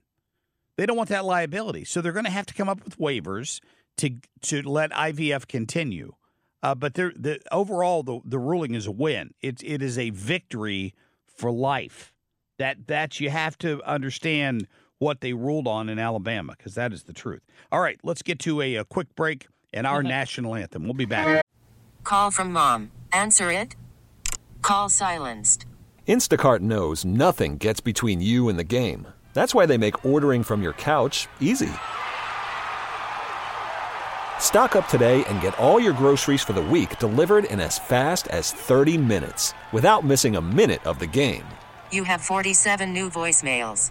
They 0.78 0.86
don't 0.86 0.96
want 0.96 1.10
that 1.10 1.26
liability, 1.26 1.84
so 1.84 2.00
they're 2.00 2.12
going 2.12 2.24
to 2.24 2.30
have 2.30 2.46
to 2.46 2.54
come 2.54 2.70
up 2.70 2.82
with 2.82 2.96
waivers 2.96 3.60
to 3.98 4.12
to 4.40 4.62
let 4.62 4.90
IVF 4.92 5.46
continue. 5.46 6.14
Uh, 6.62 6.74
but 6.74 6.94
the 6.94 7.40
overall 7.52 8.02
the 8.02 8.20
the 8.24 8.38
ruling 8.38 8.74
is 8.74 8.86
a 8.86 8.90
win. 8.90 9.34
It 9.42 9.62
it 9.62 9.82
is 9.82 9.98
a 9.98 10.08
victory 10.08 10.94
for 11.26 11.50
life. 11.50 12.14
That 12.58 12.86
that 12.86 13.20
you 13.20 13.28
have 13.28 13.58
to 13.58 13.82
understand 13.82 14.66
what 14.98 15.20
they 15.20 15.32
ruled 15.32 15.66
on 15.66 15.88
in 15.88 15.98
Alabama 15.98 16.54
because 16.56 16.74
that 16.74 16.92
is 16.92 17.04
the 17.04 17.12
truth. 17.12 17.42
All 17.70 17.80
right, 17.80 17.98
let's 18.02 18.22
get 18.22 18.38
to 18.40 18.60
a, 18.60 18.76
a 18.76 18.84
quick 18.84 19.14
break 19.14 19.46
and 19.72 19.86
our 19.86 20.00
mm-hmm. 20.00 20.08
national 20.08 20.54
anthem. 20.54 20.84
We'll 20.84 20.94
be 20.94 21.04
back. 21.04 21.44
Call 22.04 22.30
from 22.30 22.52
mom. 22.52 22.92
Answer 23.12 23.50
it. 23.50 23.76
Call 24.62 24.88
silenced. 24.88 25.66
Instacart 26.08 26.60
knows 26.60 27.04
nothing 27.04 27.58
gets 27.58 27.80
between 27.80 28.20
you 28.20 28.48
and 28.48 28.58
the 28.58 28.64
game. 28.64 29.08
That's 29.34 29.54
why 29.54 29.66
they 29.66 29.76
make 29.76 30.04
ordering 30.04 30.42
from 30.44 30.62
your 30.62 30.72
couch 30.74 31.28
easy. 31.40 31.70
Stock 34.38 34.76
up 34.76 34.86
today 34.88 35.24
and 35.24 35.40
get 35.40 35.58
all 35.58 35.80
your 35.80 35.92
groceries 35.92 36.42
for 36.42 36.52
the 36.52 36.62
week 36.62 36.98
delivered 36.98 37.44
in 37.44 37.60
as 37.60 37.78
fast 37.78 38.28
as 38.28 38.52
30 38.52 38.96
minutes 38.96 39.52
without 39.72 40.04
missing 40.04 40.36
a 40.36 40.40
minute 40.40 40.86
of 40.86 40.98
the 40.98 41.06
game. 41.06 41.44
You 41.90 42.04
have 42.04 42.20
47 42.20 42.92
new 42.92 43.10
voicemails. 43.10 43.90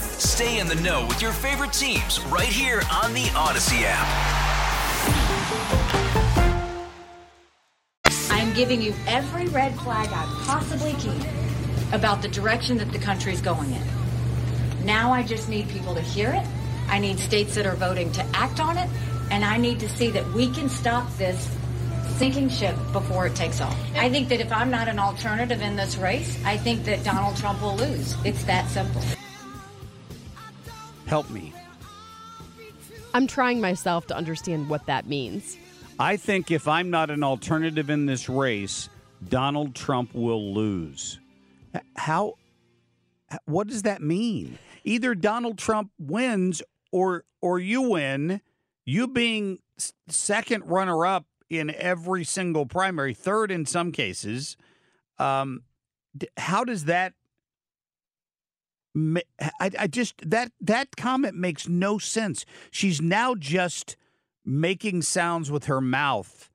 Stay 0.21 0.59
in 0.59 0.67
the 0.67 0.75
know 0.75 1.07
with 1.07 1.19
your 1.19 1.31
favorite 1.31 1.73
teams 1.73 2.21
right 2.25 2.45
here 2.45 2.83
on 2.91 3.11
the 3.11 3.27
Odyssey 3.35 3.77
app. 3.79 4.07
I'm 8.29 8.53
giving 8.53 8.83
you 8.83 8.93
every 9.07 9.47
red 9.47 9.73
flag 9.79 10.09
I 10.11 10.25
possibly 10.45 10.93
can 10.93 11.19
about 11.91 12.21
the 12.21 12.27
direction 12.27 12.77
that 12.77 12.91
the 12.91 12.99
country's 12.99 13.41
going 13.41 13.71
in. 13.71 14.85
Now 14.85 15.11
I 15.11 15.23
just 15.23 15.49
need 15.49 15.67
people 15.69 15.95
to 15.95 16.01
hear 16.01 16.29
it. 16.29 16.45
I 16.87 16.99
need 16.99 17.17
states 17.17 17.55
that 17.55 17.65
are 17.65 17.75
voting 17.75 18.11
to 18.11 18.23
act 18.35 18.59
on 18.59 18.77
it. 18.77 18.89
And 19.31 19.43
I 19.43 19.57
need 19.57 19.79
to 19.79 19.89
see 19.89 20.11
that 20.11 20.31
we 20.33 20.51
can 20.51 20.69
stop 20.69 21.11
this 21.17 21.49
sinking 22.17 22.49
ship 22.49 22.75
before 22.93 23.25
it 23.25 23.35
takes 23.35 23.59
off. 23.59 23.75
I 23.95 24.07
think 24.07 24.29
that 24.29 24.39
if 24.39 24.51
I'm 24.51 24.69
not 24.69 24.87
an 24.87 24.99
alternative 24.99 25.63
in 25.63 25.75
this 25.75 25.97
race, 25.97 26.39
I 26.45 26.57
think 26.57 26.85
that 26.85 27.03
Donald 27.03 27.37
Trump 27.37 27.59
will 27.59 27.75
lose. 27.75 28.15
It's 28.23 28.43
that 28.43 28.69
simple. 28.69 29.01
Help 31.11 31.29
me. 31.29 31.51
I'm 33.13 33.27
trying 33.27 33.59
myself 33.59 34.07
to 34.07 34.15
understand 34.15 34.69
what 34.69 34.85
that 34.85 35.07
means. 35.07 35.57
I 35.99 36.15
think 36.15 36.51
if 36.51 36.69
I'm 36.69 36.89
not 36.89 37.09
an 37.09 37.21
alternative 37.21 37.89
in 37.89 38.05
this 38.05 38.29
race, 38.29 38.87
Donald 39.27 39.75
Trump 39.75 40.15
will 40.15 40.53
lose. 40.53 41.19
How? 41.97 42.35
What 43.43 43.67
does 43.67 43.81
that 43.81 44.01
mean? 44.01 44.57
Either 44.85 45.13
Donald 45.13 45.57
Trump 45.57 45.91
wins 45.99 46.61
or 46.93 47.25
or 47.41 47.59
you 47.59 47.81
win. 47.81 48.39
You 48.85 49.09
being 49.09 49.59
second 50.07 50.63
runner 50.65 51.05
up 51.05 51.25
in 51.49 51.75
every 51.75 52.23
single 52.23 52.65
primary, 52.65 53.13
third 53.13 53.51
in 53.51 53.65
some 53.65 53.91
cases. 53.91 54.55
Um, 55.19 55.63
how 56.37 56.63
does 56.63 56.85
that? 56.85 57.15
I, 58.95 59.71
I 59.79 59.87
just 59.87 60.29
that 60.29 60.51
that 60.61 60.95
comment 60.97 61.35
makes 61.35 61.67
no 61.67 61.97
sense. 61.97 62.45
She's 62.71 63.01
now 63.01 63.35
just 63.35 63.95
making 64.45 65.03
sounds 65.03 65.49
with 65.51 65.65
her 65.65 65.81
mouth 65.81 66.49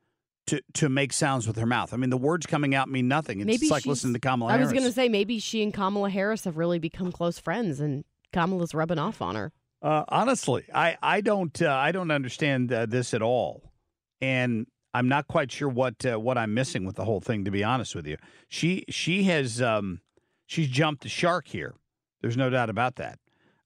to 0.47 0.61
to 0.75 0.89
make 0.89 1.13
sounds 1.13 1.47
with 1.47 1.57
her 1.57 1.67
mouth. 1.67 1.93
I 1.93 1.97
mean, 1.97 2.11
the 2.11 2.17
words 2.17 2.47
coming 2.47 2.75
out 2.75 2.89
mean 2.89 3.09
nothing. 3.09 3.41
It's 3.41 3.47
Maybe 3.47 3.69
like 3.69 3.87
listening 3.87 4.15
to 4.15 4.21
Kamala 4.21 4.53
I 4.53 4.57
was 4.59 4.73
going 4.73 4.85
to 4.85 4.93
say 4.93 5.09
maybe 5.09 5.39
she 5.39 5.63
and 5.63 5.73
Kamala 5.73 6.11
Harris 6.11 6.45
have 6.45 6.57
really 6.57 6.79
become 6.79 7.13
close 7.13 7.39
friends, 7.39 7.81
and 7.81 8.05
Kamala's 8.33 8.75
rubbing 8.75 8.99
off 8.99 9.23
on 9.23 9.35
her. 9.35 9.53
Uh, 9.83 10.05
honestly, 10.09 10.65
I 10.75 10.97
I 11.03 11.21
don't 11.21 11.61
uh, 11.63 11.73
I 11.73 11.93
don't 11.93 12.11
understand 12.11 12.73
uh, 12.73 12.87
this 12.87 13.15
at 13.15 13.23
all, 13.23 13.73
and 14.21 14.67
I'm 14.95 15.09
not 15.09 15.29
quite 15.29 15.53
sure 15.53 15.69
what 15.69 16.05
uh, 16.07 16.19
what 16.19 16.39
I'm 16.39 16.55
missing 16.55 16.85
with 16.85 16.97
the 16.97 17.05
whole 17.05 17.21
thing. 17.21 17.45
To 17.45 17.51
be 17.51 17.65
honest 17.65 17.95
with 17.95 18.07
you, 18.07 18.17
she 18.49 18.85
she 18.89 19.25
has 19.25 19.61
um, 19.61 20.01
she's 20.47 20.69
jumped 20.69 21.03
the 21.03 21.09
shark 21.09 21.49
here. 21.49 21.75
There's 22.21 22.37
no 22.37 22.51
doubt 22.51 22.71
about 22.71 22.97
that. 22.97 23.19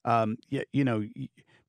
Um, 0.05 0.37
y- 0.51 0.65
you 0.73 0.83
know, 0.83 1.05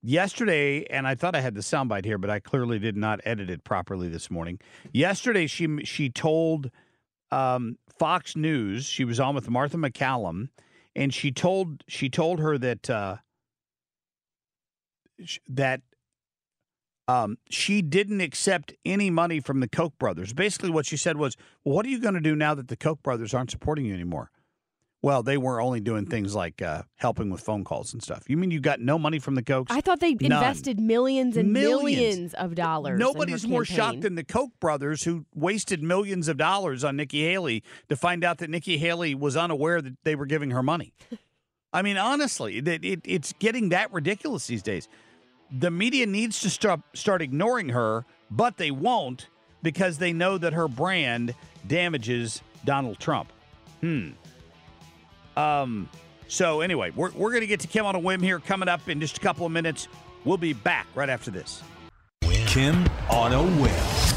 yesterday, 0.02 0.84
and 0.84 1.06
I 1.06 1.14
thought 1.14 1.34
I 1.34 1.40
had 1.40 1.54
the 1.54 1.60
soundbite 1.60 2.04
here, 2.04 2.18
but 2.18 2.30
I 2.30 2.40
clearly 2.40 2.78
did 2.78 2.96
not 2.96 3.20
edit 3.24 3.50
it 3.50 3.64
properly 3.64 4.08
this 4.08 4.30
morning. 4.30 4.60
Yesterday, 4.92 5.46
she 5.46 5.84
she 5.84 6.10
told 6.10 6.70
um, 7.30 7.78
Fox 7.98 8.36
News 8.36 8.84
she 8.84 9.04
was 9.04 9.20
on 9.20 9.34
with 9.34 9.48
Martha 9.48 9.76
MacCallum, 9.76 10.48
and 10.96 11.12
she 11.14 11.30
told 11.30 11.84
she 11.88 12.08
told 12.08 12.40
her 12.40 12.58
that. 12.58 12.90
Uh, 12.90 13.16
that 15.48 15.82
um, 17.06 17.36
she 17.48 17.82
didn't 17.82 18.20
accept 18.20 18.72
any 18.84 19.10
money 19.10 19.40
from 19.40 19.60
the 19.60 19.68
Koch 19.68 19.96
brothers. 19.98 20.32
Basically, 20.32 20.70
what 20.70 20.86
she 20.86 20.96
said 20.96 21.16
was, 21.16 21.36
well, 21.64 21.76
"What 21.76 21.86
are 21.86 21.90
you 21.90 22.00
going 22.00 22.14
to 22.14 22.20
do 22.20 22.34
now 22.34 22.54
that 22.54 22.68
the 22.68 22.76
Koch 22.76 23.02
brothers 23.02 23.34
aren't 23.34 23.50
supporting 23.50 23.84
you 23.84 23.94
anymore?" 23.94 24.30
Well, 25.02 25.24
they 25.24 25.36
were 25.36 25.60
only 25.60 25.80
doing 25.80 26.06
things 26.06 26.32
like 26.32 26.62
uh, 26.62 26.82
helping 26.94 27.28
with 27.28 27.40
phone 27.40 27.64
calls 27.64 27.92
and 27.92 28.00
stuff. 28.00 28.22
You 28.30 28.36
mean 28.36 28.52
you 28.52 28.60
got 28.60 28.80
no 28.80 29.00
money 29.00 29.18
from 29.18 29.34
the 29.34 29.42
Kochs? 29.42 29.66
I 29.68 29.80
thought 29.80 29.98
they 29.98 30.14
None. 30.14 30.30
invested 30.30 30.78
millions 30.78 31.36
and 31.36 31.52
Millions. 31.52 31.82
millions, 31.82 32.34
of 32.34 32.54
dollars. 32.54 33.00
Nobody's 33.00 33.46
more 33.46 33.64
shocked 33.64 34.02
than 34.02 34.14
the 34.14 34.22
Koch 34.22 34.50
brothers 34.60 35.02
who 35.02 35.26
wasted 35.34 35.82
millions 35.82 36.28
of 36.28 36.36
dollars 36.36 36.84
on 36.84 36.94
Nikki 36.96 37.24
Haley 37.24 37.64
to 37.88 37.96
find 37.96 38.22
out 38.22 38.38
that 38.38 38.48
Nikki 38.48 38.78
Haley 38.78 39.16
was 39.16 39.36
unaware 39.36 39.82
that 39.82 39.96
they 40.04 40.14
were 40.14 40.26
giving 40.26 40.52
her 40.52 40.62
money. 40.62 40.92
I 41.72 41.82
mean, 41.82 41.96
honestly, 41.96 42.60
that 42.60 42.84
it, 42.84 43.00
it's 43.04 43.32
getting 43.40 43.70
that 43.70 43.92
ridiculous 43.92 44.46
these 44.46 44.62
days. 44.62 44.88
The 45.50 45.70
media 45.70 46.06
needs 46.06 46.40
to 46.42 46.50
start 46.50 46.80
start 46.94 47.22
ignoring 47.22 47.70
her, 47.70 48.04
but 48.30 48.56
they 48.56 48.70
won't 48.70 49.26
because 49.62 49.98
they 49.98 50.12
know 50.12 50.38
that 50.38 50.52
her 50.52 50.68
brand 50.68 51.34
damages 51.66 52.40
Donald 52.64 53.00
Trump. 53.00 53.32
Hmm. 53.80 54.10
Um. 55.36 55.88
So 56.28 56.60
anyway, 56.60 56.92
we're 56.96 57.10
we're 57.12 57.32
gonna 57.32 57.46
get 57.46 57.60
to 57.60 57.68
Kim 57.68 57.84
on 57.84 57.94
a 57.94 57.98
whim 57.98 58.22
here 58.22 58.38
coming 58.38 58.68
up 58.68 58.88
in 58.88 59.00
just 59.00 59.18
a 59.18 59.20
couple 59.20 59.44
of 59.44 59.52
minutes. 59.52 59.88
We'll 60.24 60.38
be 60.38 60.52
back 60.52 60.86
right 60.94 61.10
after 61.10 61.30
this. 61.30 61.62
Kim 62.46 62.86
on 63.10 63.32
a 63.32 63.42
whim. 63.42 64.12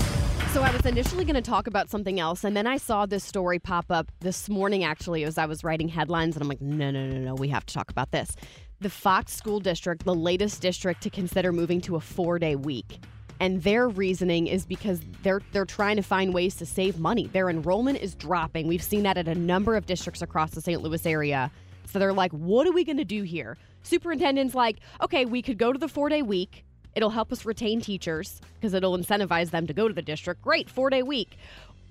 So 0.53 0.61
I 0.61 0.71
was 0.71 0.85
initially 0.85 1.25
going 1.25 1.35
to 1.35 1.41
talk 1.41 1.67
about 1.67 1.89
something 1.89 2.17
else, 2.17 2.45
and 2.45 2.55
then 2.55 2.65
I 2.65 2.77
saw 2.77 3.05
this 3.05 3.25
story 3.25 3.59
pop 3.59 3.87
up 3.89 4.09
this 4.21 4.47
morning. 4.47 4.85
Actually, 4.85 5.25
as 5.25 5.37
I 5.37 5.45
was 5.47 5.65
writing 5.65 5.89
headlines, 5.89 6.37
and 6.37 6.43
I'm 6.43 6.47
like, 6.47 6.61
no, 6.61 6.91
no, 6.91 7.07
no, 7.07 7.17
no, 7.17 7.35
we 7.35 7.49
have 7.49 7.65
to 7.65 7.73
talk 7.73 7.91
about 7.91 8.11
this. 8.11 8.33
The 8.79 8.89
Fox 8.89 9.33
School 9.33 9.59
District, 9.59 10.05
the 10.05 10.15
latest 10.15 10.61
district 10.61 11.01
to 11.03 11.09
consider 11.09 11.51
moving 11.51 11.81
to 11.81 11.97
a 11.97 11.99
four-day 11.99 12.55
week, 12.55 12.99
and 13.39 13.63
their 13.63 13.87
reasoning 13.87 14.47
is 14.47 14.65
because 14.65 15.01
they're 15.23 15.41
they're 15.51 15.65
trying 15.65 15.97
to 15.97 16.01
find 16.01 16.33
ways 16.33 16.55
to 16.55 16.65
save 16.65 16.99
money. 16.99 17.27
Their 17.27 17.49
enrollment 17.49 17.99
is 17.99 18.15
dropping. 18.15 18.67
We've 18.67 18.83
seen 18.83 19.03
that 19.03 19.17
at 19.17 19.27
a 19.27 19.35
number 19.35 19.75
of 19.75 19.85
districts 19.85 20.21
across 20.21 20.51
the 20.51 20.61
St. 20.61 20.81
Louis 20.81 21.05
area. 21.05 21.51
So 21.87 21.99
they're 21.99 22.13
like, 22.13 22.31
what 22.31 22.67
are 22.67 22.71
we 22.71 22.83
going 22.83 22.97
to 22.97 23.05
do 23.05 23.23
here? 23.23 23.57
Superintendent's 23.83 24.55
like, 24.55 24.79
okay, 25.01 25.25
we 25.25 25.41
could 25.41 25.57
go 25.57 25.71
to 25.71 25.79
the 25.79 25.87
four-day 25.87 26.23
week. 26.23 26.65
It'll 26.95 27.09
help 27.09 27.31
us 27.31 27.45
retain 27.45 27.81
teachers 27.81 28.41
because 28.55 28.73
it'll 28.73 28.97
incentivize 28.97 29.51
them 29.51 29.67
to 29.67 29.73
go 29.73 29.87
to 29.87 29.93
the 29.93 30.01
district. 30.01 30.41
Great, 30.41 30.69
four 30.69 30.89
day 30.89 31.03
week. 31.03 31.37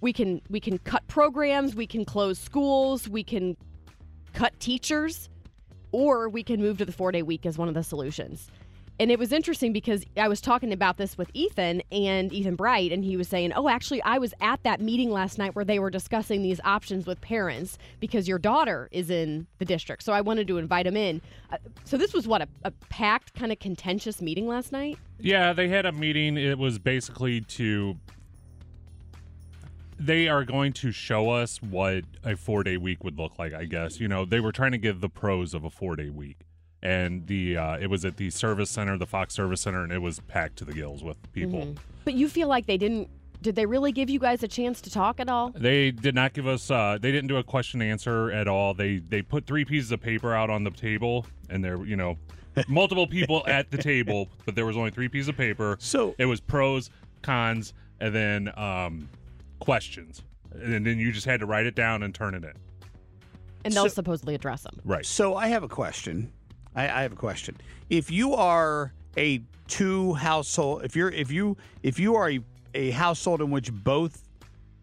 We 0.00 0.12
can 0.12 0.40
we 0.50 0.60
can 0.60 0.78
cut 0.78 1.06
programs, 1.08 1.74
we 1.74 1.86
can 1.86 2.04
close 2.04 2.38
schools, 2.38 3.08
we 3.08 3.22
can 3.22 3.56
cut 4.32 4.58
teachers, 4.60 5.28
or 5.92 6.28
we 6.28 6.42
can 6.42 6.60
move 6.60 6.78
to 6.78 6.84
the 6.84 6.92
four 6.92 7.12
day 7.12 7.22
week 7.22 7.46
as 7.46 7.56
one 7.56 7.68
of 7.68 7.74
the 7.74 7.82
solutions. 7.82 8.50
And 9.00 9.10
it 9.10 9.18
was 9.18 9.32
interesting 9.32 9.72
because 9.72 10.04
I 10.16 10.28
was 10.28 10.40
talking 10.40 10.72
about 10.72 10.98
this 10.98 11.18
with 11.18 11.28
Ethan 11.34 11.82
and 11.90 12.32
Ethan 12.32 12.54
Bright, 12.54 12.92
and 12.92 13.04
he 13.04 13.16
was 13.16 13.26
saying, 13.26 13.52
Oh, 13.54 13.68
actually, 13.68 14.00
I 14.02 14.18
was 14.18 14.34
at 14.40 14.62
that 14.62 14.80
meeting 14.80 15.10
last 15.10 15.36
night 15.36 15.56
where 15.56 15.64
they 15.64 15.80
were 15.80 15.90
discussing 15.90 16.42
these 16.42 16.60
options 16.64 17.04
with 17.04 17.20
parents 17.20 17.76
because 17.98 18.28
your 18.28 18.38
daughter 18.38 18.88
is 18.92 19.10
in 19.10 19.48
the 19.58 19.64
district. 19.64 20.04
So 20.04 20.12
I 20.12 20.20
wanted 20.20 20.46
to 20.48 20.58
invite 20.58 20.86
him 20.86 20.96
in. 20.96 21.20
Uh, 21.50 21.56
so 21.82 21.96
this 21.96 22.14
was 22.14 22.28
what, 22.28 22.42
a, 22.42 22.48
a 22.62 22.70
packed, 22.88 23.34
kind 23.34 23.50
of 23.50 23.58
contentious 23.58 24.22
meeting 24.22 24.46
last 24.46 24.70
night? 24.70 24.96
Yeah, 25.18 25.52
they 25.52 25.68
had 25.68 25.86
a 25.86 25.92
meeting. 25.92 26.36
It 26.36 26.58
was 26.58 26.78
basically 26.78 27.40
to. 27.40 27.96
They 29.96 30.28
are 30.28 30.44
going 30.44 30.72
to 30.74 30.90
show 30.92 31.30
us 31.30 31.62
what 31.62 32.04
a 32.24 32.36
four 32.36 32.62
day 32.62 32.76
week 32.76 33.02
would 33.02 33.18
look 33.18 33.38
like, 33.40 33.54
I 33.54 33.64
guess. 33.64 33.98
You 33.98 34.06
know, 34.06 34.24
they 34.24 34.38
were 34.38 34.52
trying 34.52 34.72
to 34.72 34.78
give 34.78 35.00
the 35.00 35.08
pros 35.08 35.52
of 35.52 35.64
a 35.64 35.70
four 35.70 35.96
day 35.96 36.10
week. 36.10 36.38
And 36.84 37.26
the 37.26 37.56
uh, 37.56 37.78
it 37.78 37.88
was 37.88 38.04
at 38.04 38.18
the 38.18 38.28
service 38.28 38.70
center, 38.70 38.98
the 38.98 39.06
Fox 39.06 39.32
Service 39.34 39.62
Center, 39.62 39.82
and 39.82 39.90
it 39.90 40.00
was 40.00 40.20
packed 40.20 40.56
to 40.58 40.64
the 40.66 40.74
gills 40.74 41.02
with 41.02 41.16
people. 41.32 41.60
Mhm. 41.62 41.78
But 42.04 42.12
you 42.14 42.28
feel 42.28 42.46
like 42.46 42.66
they 42.66 42.76
didn't. 42.76 43.08
Did 43.40 43.56
they 43.56 43.66
really 43.66 43.90
give 43.92 44.08
you 44.10 44.18
guys 44.18 44.42
a 44.42 44.48
chance 44.48 44.80
to 44.82 44.90
talk 44.90 45.18
at 45.20 45.28
all? 45.28 45.50
They 45.50 45.90
did 45.90 46.14
not 46.14 46.34
give 46.34 46.46
us. 46.46 46.70
Uh, 46.70 46.98
they 47.00 47.10
didn't 47.10 47.28
do 47.28 47.36
a 47.38 47.42
question 47.42 47.80
and 47.80 47.90
answer 47.90 48.30
at 48.30 48.48
all. 48.48 48.74
They 48.74 48.98
they 48.98 49.22
put 49.22 49.46
three 49.46 49.64
pieces 49.64 49.92
of 49.92 50.00
paper 50.02 50.34
out 50.34 50.50
on 50.50 50.62
the 50.62 50.70
table, 50.70 51.26
and 51.48 51.64
there 51.64 51.82
you 51.86 51.96
know, 51.96 52.18
multiple 52.68 53.06
people 53.06 53.42
at 53.46 53.70
the 53.70 53.78
table, 53.78 54.28
but 54.44 54.54
there 54.54 54.66
was 54.66 54.76
only 54.76 54.90
three 54.90 55.08
pieces 55.08 55.28
of 55.28 55.38
paper. 55.38 55.76
So 55.80 56.14
it 56.18 56.26
was 56.26 56.40
pros, 56.40 56.90
cons, 57.22 57.72
and 57.98 58.14
then 58.14 58.52
um, 58.58 59.08
questions, 59.58 60.22
and 60.52 60.84
then 60.86 60.98
you 60.98 61.12
just 61.12 61.26
had 61.26 61.40
to 61.40 61.46
write 61.46 61.64
it 61.64 61.74
down 61.74 62.02
and 62.02 62.14
turn 62.14 62.34
it 62.34 62.44
in. 62.44 62.52
And 63.64 63.72
they'll 63.72 63.84
So- 63.84 63.94
supposedly 63.94 64.34
address 64.34 64.64
them. 64.64 64.80
Right. 64.84 65.06
So 65.06 65.34
I 65.34 65.46
have 65.48 65.62
a 65.62 65.68
question. 65.68 66.30
I, 66.74 66.84
I 66.84 67.02
have 67.02 67.12
a 67.12 67.16
question. 67.16 67.56
If 67.90 68.10
you 68.10 68.34
are 68.34 68.92
a 69.16 69.42
two 69.68 70.14
household, 70.14 70.84
if 70.84 70.96
you're 70.96 71.10
if 71.10 71.30
you 71.30 71.56
if 71.82 71.98
you 71.98 72.16
are 72.16 72.30
a, 72.30 72.40
a 72.74 72.90
household 72.90 73.40
in 73.40 73.50
which 73.50 73.72
both 73.72 74.28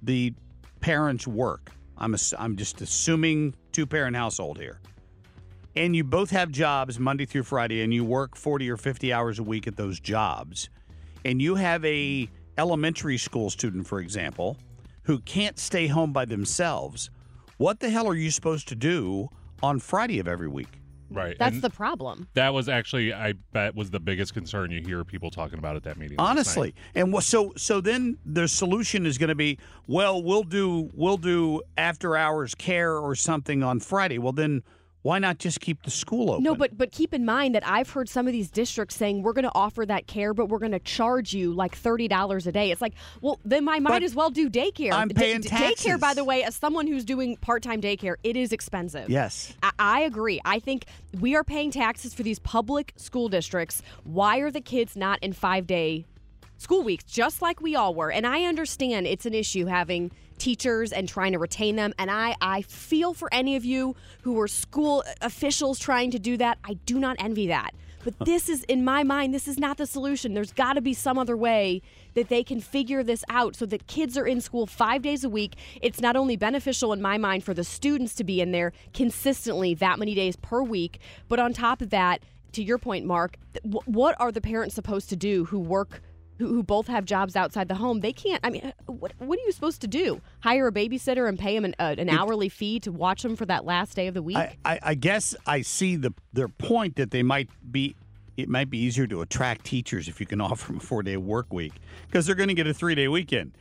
the 0.02 0.34
parents 0.80 1.28
work, 1.28 1.72
I'm 1.98 2.16
I'm 2.38 2.56
just 2.56 2.82
assuming 2.82 3.56
two 3.72 3.86
parent 3.86 4.16
household 4.16 4.58
here, 4.58 4.80
and 5.76 5.96
you 5.96 6.04
both 6.04 6.30
have 6.32 6.52
jobs 6.52 7.00
Monday 7.00 7.26
through 7.26 7.44
Friday, 7.44 7.82
and 7.82 7.94
you 7.94 8.04
work 8.04 8.36
forty 8.36 8.70
or 8.70 8.78
fifty 8.78 9.14
hours 9.14 9.40
a 9.40 9.44
week 9.44 9.68
at 9.68 9.76
those 9.76 10.00
jobs, 10.00 10.70
and 11.26 11.42
you 11.42 11.56
have 11.56 11.84
a 11.86 12.30
elementary 12.58 13.18
school 13.18 13.50
student, 13.50 13.88
for 13.88 14.00
example, 14.00 14.58
who 15.04 15.20
can't 15.20 15.58
stay 15.58 15.88
home 15.88 16.14
by 16.14 16.26
themselves, 16.26 17.10
what 17.58 17.80
the 17.80 17.90
hell 17.90 18.08
are 18.08 18.16
you 18.16 18.30
supposed 18.30 18.68
to 18.68 18.76
do 18.76 19.30
on 19.64 19.80
Friday 19.80 20.20
of 20.20 20.28
every 20.28 20.48
week? 20.48 20.81
Right. 21.12 21.38
That's 21.38 21.56
and 21.56 21.62
the 21.62 21.70
problem. 21.70 22.28
that 22.34 22.54
was 22.54 22.70
actually, 22.70 23.14
I 23.14 23.34
bet, 23.54 23.76
was 23.76 23.92
the 23.92 24.00
biggest 24.00 24.34
concern 24.34 24.72
you 24.72 24.82
hear 24.82 25.04
people 25.04 25.30
talking 25.30 25.60
about 25.60 25.76
at 25.76 25.84
that 25.84 25.98
meeting. 25.98 26.18
Honestly, 26.20 26.74
and 26.96 27.12
wha- 27.12 27.20
so 27.20 27.54
so 27.58 27.82
then 27.82 28.18
the 28.26 28.48
solution 28.48 29.06
is 29.06 29.18
going 29.18 29.30
to 29.30 29.36
be, 29.36 29.58
well, 29.88 30.22
we'll 30.24 30.44
do 30.44 30.90
we'll 30.94 31.18
do 31.18 31.62
after 31.78 32.16
hours 32.16 32.56
care 32.56 32.98
or 32.98 33.16
something 33.16 33.62
on 33.64 33.80
Friday. 33.80 34.18
Well, 34.18 34.34
then 34.34 34.64
why 35.04 35.18
not 35.18 35.40
just 35.40 35.60
keep 35.60 35.84
the 35.84 35.92
school 35.92 36.32
open? 36.32 36.44
No, 36.44 36.56
but 36.56 36.78
but 36.78 36.92
keep 36.92 37.14
in 37.14 37.26
mind 37.26 37.56
that 37.56 37.68
I've 37.68 37.90
heard 37.90 38.08
some 38.08 38.28
of 38.28 38.34
these 38.34 38.50
districts 38.52 38.96
saying 38.96 39.24
we're 39.24 39.34
going 39.34 39.46
to 39.46 39.52
offer 39.56 39.86
that 39.86 40.06
care, 40.08 40.34
but 40.34 40.48
we're 40.48 40.60
going 40.60 40.74
to 40.74 40.80
charge 40.80 41.34
you 41.34 41.54
like 41.54 41.76
thirty 41.76 42.08
dollars 42.08 42.46
a 42.46 42.52
day. 42.52 42.72
It's 42.72 42.82
like, 42.82 42.94
well, 43.22 43.40
then 43.44 43.68
I 43.68 43.80
might 43.80 43.90
But 43.90 44.04
as 44.04 44.14
well 44.14 44.30
do 44.30 44.50
daycare. 44.50 44.92
I'm 44.94 45.10
paying 45.10 45.42
d- 45.42 45.50
Daycare, 45.50 46.00
by 46.00 46.14
the 46.14 46.24
way, 46.24 46.44
as 46.44 46.56
someone 46.56 46.88
who's 46.88 47.04
doing 47.04 47.38
part 47.38 47.64
time 47.64 47.82
daycare, 47.82 48.16
it 48.24 48.36
is 48.36 48.52
expensive. 48.52 49.10
Yes. 49.10 49.54
I, 49.64 49.72
I 49.80 50.02
agree. 50.02 50.40
I 50.46 50.60
think 50.60 50.86
we 51.20 51.36
are 51.36 51.44
paying 51.44 51.72
taxes 51.72 52.14
for 52.14 52.24
these 52.24 52.40
public 52.40 52.94
school 52.98 53.28
districts. 53.28 53.82
Why 54.04 54.38
are 54.38 54.52
the 54.52 54.62
kids 54.62 54.96
not 54.96 55.20
in 55.22 55.34
five 55.34 55.66
day 55.66 56.06
school 56.62 56.84
weeks, 56.84 57.04
just 57.06 57.42
like 57.42 57.60
we 57.60 57.76
all 57.76 57.96
were. 57.96 58.12
And 58.12 58.28
I 58.28 58.44
understand 58.44 59.08
it's 59.08 59.26
an 59.26 59.34
issue 59.34 59.66
having 59.66 60.12
teachers 60.42 60.92
and 60.92 61.08
trying 61.08 61.34
to 61.34 61.40
retain 61.40 61.76
them. 61.76 61.94
And 62.00 62.10
I, 62.10 62.36
I 62.42 62.64
feel 62.64 63.14
for 63.14 63.32
any 63.32 63.56
of 63.56 63.64
you 63.64 63.96
who 64.24 64.34
were 64.34 64.48
school 64.48 65.04
officials 65.22 65.78
trying 65.78 66.10
to 66.12 66.20
do 66.20 66.36
that. 66.38 66.58
I 66.64 66.74
do 66.86 67.00
not 67.00 67.16
envy 67.20 67.48
that. 67.48 67.72
But 68.04 68.18
this 68.26 68.50
is, 68.50 68.64
in 68.64 68.84
my 68.84 69.04
mind, 69.04 69.32
this 69.32 69.48
is 69.48 69.60
not 69.60 69.78
the 69.78 69.86
solution. 69.86 70.34
There's 70.34 70.52
got 70.52 70.74
to 70.74 70.82
be 70.82 70.96
some 70.96 71.20
other 71.20 71.38
way 71.38 71.84
that 72.16 72.30
they 72.30 72.44
can 72.44 72.60
figure 72.60 73.04
this 73.04 73.24
out 73.30 73.56
so 73.56 73.68
that 73.68 73.86
kids 73.86 74.18
are 74.18 74.26
in 74.26 74.42
school 74.42 74.66
five 74.66 75.04
days 75.04 75.24
a 75.24 75.30
week. 75.30 75.54
It's 75.84 76.02
not 76.02 76.16
only 76.16 76.36
beneficial, 76.36 76.94
in 76.94 77.02
my 77.04 77.20
mind, 77.20 77.44
for 77.44 77.54
the 77.54 77.64
students 77.64 78.16
to 78.16 78.24
be 78.24 78.42
in 78.42 78.52
there 78.52 78.74
consistently 78.96 79.76
that 79.76 80.00
many 80.00 80.16
days 80.16 80.36
per 80.36 80.64
week, 80.64 81.00
but 81.30 81.40
on 81.40 81.54
top 81.54 81.84
of 81.84 81.92
that, 81.92 82.24
to 82.54 82.64
your 82.64 82.80
point, 82.80 83.06
Marc, 83.06 83.38
what 83.64 84.16
are 84.20 84.32
the 84.32 84.42
parents 84.42 84.74
supposed 84.74 85.08
to 85.10 85.16
do 85.16 85.46
who 85.46 85.60
work? 85.60 86.02
Who, 86.48 86.64
both 86.64 86.88
have 86.88 87.06
jobs 87.06 87.36
outside 87.36 87.68
the 87.68 87.76
home? 87.76 88.00
They 88.00 88.14
can't. 88.14 88.40
I 88.44 88.50
mean, 88.50 88.64
uh, 88.66 88.92
what 88.92 89.14
what 89.20 89.38
are 89.38 89.42
you 89.46 89.52
supposed 89.52 89.82
to 89.82 89.88
do? 89.88 90.22
Hire 90.42 90.68
a 90.68 90.72
babysitter 90.72 91.30
and 91.30 91.38
pay 91.38 91.56
them 91.56 91.66
an, 91.66 91.76
uh, 91.80 91.96
an 91.98 92.10
hourly 92.10 92.50
fee 92.50 92.80
to 92.82 92.92
watch 92.92 93.24
them 93.24 93.36
for 93.36 93.46
that 93.46 93.66
last 93.66 93.96
day 93.96 94.08
of 94.08 94.14
the 94.14 94.24
week? 94.24 94.38
I, 94.38 94.58
I, 94.66 94.80
I 94.82 94.96
guess 94.96 95.36
I 95.46 95.62
see 95.62 95.96
the 95.96 96.14
their 96.34 96.48
point 96.48 96.96
that 96.96 97.12
they 97.12 97.24
might 97.24 97.50
be. 97.72 97.96
It 98.38 98.50
might 98.50 98.70
be 98.70 98.80
easier 98.80 99.06
to 99.08 99.22
attract 99.22 99.66
teachers 99.66 100.08
if 100.08 100.20
you 100.20 100.26
can 100.26 100.42
offer 100.42 100.68
them 100.68 100.78
a 100.78 100.80
four 100.80 101.04
day 101.04 101.18
work 101.18 101.54
week 101.54 101.74
because 102.08 102.26
they're 102.26 102.36
going 102.36 102.50
to 102.50 102.56
get 102.56 102.68
a 102.68 102.74
three 102.74 102.96
day 102.96 103.08
weekend. 103.08 103.52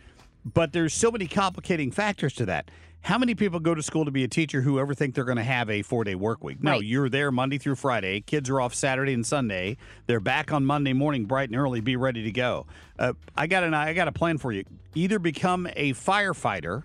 But 0.44 0.72
there's 0.72 0.94
so 0.94 1.10
many 1.10 1.26
complicating 1.26 1.90
factors 1.90 2.32
to 2.34 2.46
that. 2.46 2.70
How 3.02 3.16
many 3.18 3.34
people 3.34 3.60
go 3.60 3.74
to 3.74 3.82
school 3.82 4.04
to 4.04 4.10
be 4.10 4.24
a 4.24 4.28
teacher 4.28 4.60
who 4.60 4.78
ever 4.78 4.92
think 4.94 5.14
they're 5.14 5.24
going 5.24 5.38
to 5.38 5.42
have 5.42 5.70
a 5.70 5.82
four 5.82 6.04
day 6.04 6.14
work 6.14 6.44
week? 6.44 6.62
No, 6.62 6.72
Right. 6.72 6.82
you're 6.84 7.08
there 7.08 7.32
Monday 7.32 7.56
through 7.58 7.76
Friday. 7.76 8.20
Kids 8.20 8.50
are 8.50 8.60
off 8.60 8.74
Saturday 8.74 9.14
and 9.14 9.24
Sunday. 9.26 9.78
They're 10.06 10.20
back 10.20 10.52
on 10.52 10.66
Monday 10.66 10.92
morning, 10.92 11.24
bright 11.24 11.48
and 11.48 11.58
early, 11.58 11.80
be 11.80 11.96
ready 11.96 12.22
to 12.24 12.30
go. 12.30 12.66
Uh, 12.98 13.14
I 13.36 13.46
got 13.46 13.64
an 13.64 13.72
I 13.74 13.94
got 13.94 14.06
a 14.08 14.12
plan 14.12 14.36
for 14.38 14.52
you. 14.52 14.64
Either 14.94 15.18
become 15.18 15.66
a 15.76 15.94
firefighter 15.94 16.82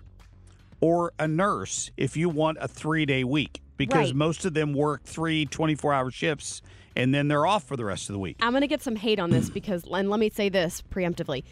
or 0.80 1.12
a 1.18 1.28
nurse 1.28 1.90
if 1.96 2.16
you 2.16 2.28
want 2.30 2.58
a 2.60 2.68
three 2.68 3.04
day 3.04 3.22
week 3.22 3.60
because 3.76 4.08
Right. 4.08 4.16
most 4.16 4.44
of 4.46 4.54
them 4.54 4.72
work 4.72 5.04
three 5.04 5.44
24 5.44 5.92
hour 5.92 6.10
shifts 6.10 6.62
and 6.96 7.14
then 7.14 7.28
they're 7.28 7.46
off 7.46 7.64
for 7.64 7.76
the 7.76 7.84
rest 7.84 8.08
of 8.08 8.14
the 8.14 8.18
week. 8.18 8.36
I'm 8.40 8.52
going 8.52 8.62
to 8.62 8.66
get 8.66 8.80
some 8.82 8.96
hate 8.96 9.18
on 9.18 9.28
this 9.28 9.50
because, 9.50 9.84
and 9.84 10.08
let 10.08 10.18
me 10.18 10.30
say 10.30 10.48
this 10.48 10.82
preemptively. 10.90 11.44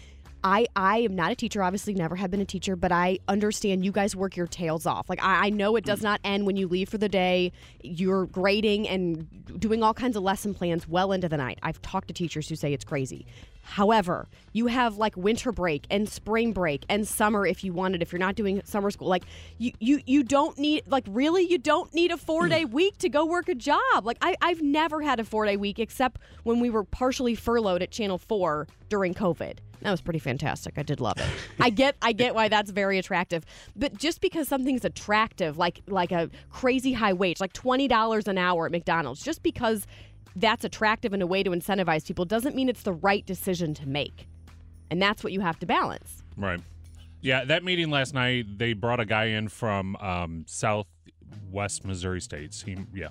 I, 0.44 0.66
I 0.76 0.98
am 0.98 1.16
not 1.16 1.32
a 1.32 1.34
teacher, 1.34 1.62
obviously, 1.62 1.94
never 1.94 2.16
have 2.16 2.30
been 2.30 2.42
a 2.42 2.44
teacher, 2.44 2.76
but 2.76 2.92
I 2.92 3.18
understand 3.28 3.82
you 3.82 3.90
guys 3.90 4.14
work 4.14 4.36
your 4.36 4.46
tails 4.46 4.84
off. 4.84 5.08
Like, 5.08 5.24
I, 5.24 5.46
I 5.46 5.50
know 5.50 5.74
it 5.76 5.86
does 5.86 6.00
mm. 6.00 6.04
not 6.04 6.20
end 6.22 6.44
when 6.44 6.56
you 6.56 6.68
leave 6.68 6.90
for 6.90 6.98
the 6.98 7.08
day. 7.08 7.50
You're 7.82 8.26
grading 8.26 8.86
and 8.86 9.26
doing 9.58 9.82
all 9.82 9.94
kinds 9.94 10.16
of 10.16 10.22
lesson 10.22 10.52
plans 10.52 10.86
well 10.86 11.12
into 11.12 11.30
the 11.30 11.38
night. 11.38 11.58
I've 11.62 11.80
talked 11.80 12.08
to 12.08 12.14
teachers 12.14 12.46
who 12.46 12.56
say 12.56 12.74
it's 12.74 12.84
crazy. 12.84 13.24
However, 13.64 14.28
you 14.52 14.66
have 14.66 14.98
like 14.98 15.16
winter 15.16 15.50
break 15.50 15.86
and 15.90 16.08
spring 16.08 16.52
break 16.52 16.84
and 16.88 17.06
summer 17.08 17.46
if 17.46 17.64
you 17.64 17.72
wanted, 17.72 18.02
if 18.02 18.12
you're 18.12 18.20
not 18.20 18.36
doing 18.36 18.62
summer 18.64 18.90
school. 18.90 19.08
Like, 19.08 19.24
you, 19.58 19.72
you, 19.80 20.00
you 20.06 20.22
don't 20.22 20.56
need, 20.58 20.84
like, 20.86 21.04
really, 21.08 21.42
you 21.42 21.58
don't 21.58 21.92
need 21.94 22.10
a 22.12 22.16
four 22.16 22.46
day 22.48 22.64
mm. 22.64 22.70
week 22.70 22.98
to 22.98 23.08
go 23.08 23.24
work 23.24 23.48
a 23.48 23.54
job. 23.54 24.04
Like, 24.04 24.18
I, 24.20 24.36
I've 24.40 24.62
never 24.62 25.02
had 25.02 25.18
a 25.18 25.24
four 25.24 25.46
day 25.46 25.56
week 25.56 25.78
except 25.78 26.20
when 26.44 26.60
we 26.60 26.70
were 26.70 26.84
partially 26.84 27.34
furloughed 27.34 27.82
at 27.82 27.90
Channel 27.90 28.18
4 28.18 28.68
during 28.88 29.14
COVID. 29.14 29.58
That 29.80 29.90
was 29.90 30.00
pretty 30.00 30.18
fantastic. 30.18 30.78
I 30.78 30.82
did 30.82 31.00
love 31.00 31.18
it. 31.18 31.26
I 31.60 31.68
get 31.68 31.96
I 32.00 32.12
get 32.12 32.34
why 32.34 32.48
that's 32.48 32.70
very 32.70 32.98
attractive. 32.98 33.44
But 33.76 33.98
just 33.98 34.22
because 34.22 34.48
something's 34.48 34.84
attractive, 34.84 35.58
like 35.58 35.82
like 35.86 36.10
a 36.10 36.30
crazy 36.50 36.94
high 36.94 37.12
wage, 37.12 37.38
like 37.38 37.52
twenty 37.52 37.86
dollars 37.86 38.26
an 38.26 38.38
hour 38.38 38.64
at 38.64 38.72
McDonald's, 38.72 39.22
just 39.22 39.42
because 39.42 39.86
that's 40.36 40.64
attractive 40.64 41.12
and 41.12 41.22
a 41.22 41.26
way 41.26 41.42
to 41.42 41.50
incentivize 41.50 42.06
people 42.06 42.24
doesn't 42.24 42.54
mean 42.54 42.68
it's 42.68 42.82
the 42.82 42.92
right 42.92 43.24
decision 43.24 43.74
to 43.74 43.88
make. 43.88 44.26
And 44.90 45.00
that's 45.00 45.24
what 45.24 45.32
you 45.32 45.40
have 45.40 45.58
to 45.60 45.66
balance. 45.66 46.22
Right. 46.36 46.60
Yeah, 47.20 47.44
that 47.46 47.64
meeting 47.64 47.90
last 47.90 48.12
night, 48.12 48.58
they 48.58 48.74
brought 48.74 49.00
a 49.00 49.06
guy 49.06 49.26
in 49.26 49.48
from 49.48 49.96
um, 49.96 50.44
Southwest 50.46 51.84
Missouri 51.84 52.20
states. 52.20 52.62
He, 52.62 52.76
yeah, 52.94 53.08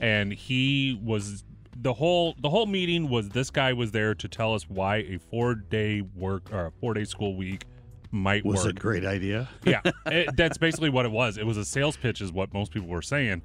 and 0.00 0.32
he 0.32 0.98
was 1.04 1.44
the 1.82 1.92
whole 1.92 2.34
the 2.38 2.48
whole 2.48 2.64
meeting 2.64 3.10
was 3.10 3.28
this 3.28 3.50
guy 3.50 3.74
was 3.74 3.90
there 3.92 4.14
to 4.14 4.28
tell 4.28 4.54
us 4.54 4.68
why 4.70 4.96
a 4.96 5.18
four 5.18 5.54
day 5.54 6.00
work 6.00 6.52
or 6.52 6.66
a 6.66 6.70
four 6.70 6.94
day 6.94 7.04
school 7.04 7.36
week 7.36 7.66
might 8.10 8.46
work. 8.46 8.56
Was 8.56 8.64
work. 8.64 8.76
a 8.76 8.80
great 8.80 9.04
idea. 9.04 9.48
yeah, 9.64 9.80
it, 10.06 10.34
that's 10.36 10.56
basically 10.56 10.88
what 10.88 11.04
it 11.04 11.12
was. 11.12 11.36
It 11.36 11.44
was 11.44 11.58
a 11.58 11.66
sales 11.66 11.98
pitch, 11.98 12.22
is 12.22 12.32
what 12.32 12.54
most 12.54 12.72
people 12.72 12.88
were 12.88 13.02
saying, 13.02 13.42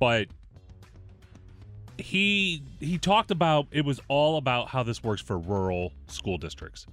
but 0.00 0.26
he 1.98 2.62
he 2.80 2.96
talked 2.98 3.30
about 3.30 3.66
it 3.70 3.84
was 3.84 4.00
all 4.08 4.36
about 4.36 4.68
how 4.68 4.82
this 4.82 5.02
works 5.02 5.20
for 5.20 5.38
rural 5.38 5.92
school 6.06 6.38
districts, 6.38 6.86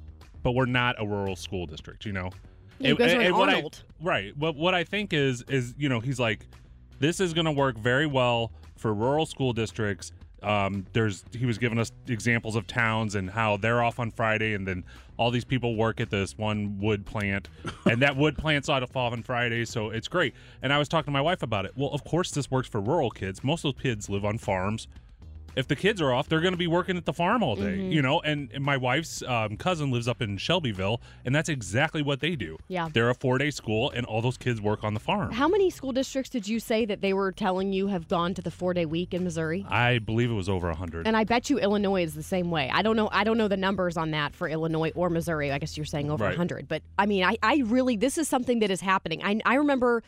but 0.44 0.52
we're 0.52 0.66
not 0.66 0.96
a 1.00 1.06
rural 1.08 1.36
school 1.36 1.66
district, 1.66 2.06
you 2.06 2.12
know. 2.12 2.32
You 2.80 2.96
guys 2.96 3.14
are 3.14 3.22
in 3.22 3.36
what 3.38 3.50
I- 3.50 3.62
right. 4.02 4.36
What 4.38 4.56
what 4.56 4.74
I 4.76 4.84
think 4.84 5.14
is 5.14 5.44
is 5.48 5.74
you 5.78 5.90
know 5.90 6.00
he's 6.00 6.20
like, 6.20 6.46
this 7.00 7.20
is 7.20 7.34
going 7.34 7.46
to 7.46 7.52
work 7.52 7.78
very 7.78 8.08
well 8.08 8.52
for 8.78 8.94
rural 8.94 9.26
school 9.26 9.54
districts. 9.54 10.12
Um, 10.46 10.86
there's 10.94 11.26
he 11.34 11.46
was 11.46 11.58
giving 11.58 11.80
us 11.80 11.92
examples 12.08 12.56
of 12.56 12.68
towns 12.68 13.16
and 13.16 13.30
how 13.30 13.58
they're 13.58 13.84
off 13.84 14.00
on 14.00 14.12
Friday, 14.12 14.54
and 14.54 14.68
then 14.68 14.84
all 15.18 15.32
these 15.32 15.44
people 15.44 15.76
work 15.76 16.00
at 16.00 16.12
this 16.12 16.38
one 16.38 16.78
wood 16.80 17.06
plant, 17.06 17.50
and 17.86 18.02
that 18.04 18.16
wood 18.16 18.38
plant's 18.38 18.70
out 18.70 18.84
of 18.84 18.96
off 18.96 19.12
on 19.12 19.24
Friday, 19.24 19.66
so 19.66 19.90
it's 19.90 20.08
great. 20.08 20.36
And 20.62 20.72
I 20.72 20.78
was 20.78 20.88
talking 20.88 21.06
to 21.06 21.12
my 21.12 21.22
wife 21.22 21.42
about 21.42 21.66
it. 21.66 21.72
Well, 21.76 21.90
of 21.90 22.04
course 22.04 22.30
this 22.32 22.52
works 22.52 22.70
for 22.70 22.80
rural 22.80 23.10
kids. 23.10 23.44
Most 23.44 23.66
of 23.66 23.74
those 23.74 23.82
kids 23.82 24.10
live 24.10 24.24
on 24.24 24.38
farms. 24.38 24.88
If 25.56 25.68
the 25.68 25.76
kids 25.76 26.02
are 26.02 26.12
off, 26.14 26.28
they're 26.30 26.42
going 26.42 26.54
to 26.54 26.58
be 26.58 26.68
working 26.68 26.98
at 26.98 27.06
the 27.06 27.14
farm 27.14 27.42
all 27.44 27.56
day, 27.56 27.78
Mhm. 27.78 27.92
you 27.92 28.02
know. 28.02 28.20
And, 28.22 28.50
and 28.54 28.64
my 28.64 28.78
wife's 28.78 29.22
um, 29.24 29.58
cousin 29.58 29.92
lives 29.92 30.08
up 30.08 30.22
in 30.22 30.38
Shelbyville, 30.38 31.02
and 31.24 31.34
that's 31.34 31.50
exactly 31.50 32.02
what 32.02 32.20
they 32.20 32.36
do. 32.36 32.58
Yeah. 32.68 32.90
they're 32.94 33.10
a 33.10 33.16
four 33.16 33.38
day 33.38 33.52
school, 33.52 33.90
and 33.92 34.06
all 34.06 34.22
those 34.22 34.38
kids 34.38 34.60
work 34.62 34.84
on 34.84 34.94
the 34.94 35.00
farm. 35.00 35.32
How 35.32 35.48
many 35.48 35.70
school 35.70 35.92
districts 35.92 36.30
did 36.30 36.48
you 36.48 36.60
say 36.60 36.86
that 36.86 37.02
they 37.02 37.14
were 37.14 37.32
telling 37.32 37.74
you 37.74 37.88
have 37.88 38.08
gone 38.08 38.34
to 38.34 38.42
the 38.42 38.52
four 38.52 38.74
day 38.74 38.86
week 38.86 39.14
in 39.14 39.24
Missouri? 39.24 39.66
I 39.70 40.00
believe 40.00 40.30
it 40.30 40.34
was 40.36 40.50
over 40.50 40.70
a 40.70 40.76
hundred. 40.76 41.08
And 41.08 41.16
I 41.16 41.24
bet 41.24 41.50
you 41.50 41.58
Illinois 41.60 42.04
is 42.04 42.14
the 42.16 42.24
same 42.24 42.52
way. 42.52 42.70
I 42.74 42.82
don't 42.82 42.96
know. 42.96 43.10
I 43.12 43.24
don't 43.24 43.38
know 43.38 43.48
the 43.48 43.58
numbers 43.58 43.98
on 43.98 44.12
that 44.12 44.36
for 44.36 44.48
Illinois 44.50 44.92
or 44.96 45.10
Missouri. 45.10 45.52
I 45.52 45.58
guess 45.60 45.78
you're 45.78 45.86
saying 45.86 46.10
over 46.12 46.24
a 46.24 46.28
Right. 46.28 46.32
100. 46.38 46.68
But 46.68 46.82
I 46.98 47.06
mean, 47.06 47.24
I, 47.24 47.38
I 47.44 47.64
really, 47.66 47.96
this 47.98 48.18
is 48.18 48.28
something 48.28 48.60
that 48.60 48.72
is 48.72 48.82
happening. 48.82 49.22
I, 49.24 49.40
I 49.46 49.56
remember, 49.56 50.04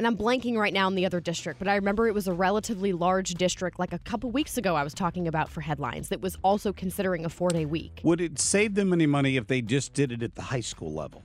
and 0.00 0.06
I'm 0.06 0.16
blanking 0.16 0.56
right 0.56 0.72
now 0.72 0.88
in 0.88 0.94
the 0.94 1.04
other 1.04 1.20
district, 1.20 1.58
but 1.58 1.68
I 1.68 1.74
remember 1.74 2.08
it 2.08 2.14
was 2.14 2.26
a 2.26 2.32
relatively 2.32 2.94
large 2.94 3.34
district 3.34 3.78
like 3.78 3.92
a 3.92 3.98
couple 3.98 4.30
weeks 4.30 4.56
ago 4.56 4.74
I 4.74 4.82
was 4.82 4.94
talking 4.94 5.28
about 5.28 5.50
for 5.50 5.60
headlines 5.60 6.08
that 6.08 6.22
was 6.22 6.38
also 6.42 6.72
considering 6.72 7.26
a 7.26 7.28
four 7.28 7.50
day 7.50 7.66
week. 7.66 8.00
Would 8.02 8.22
it 8.22 8.38
save 8.38 8.76
them 8.76 8.94
any 8.94 9.04
money 9.04 9.36
if 9.36 9.46
they 9.46 9.60
just 9.60 9.92
did 9.92 10.10
it 10.10 10.22
at 10.22 10.36
the 10.36 10.40
high 10.40 10.60
school 10.62 10.94
level? 10.94 11.22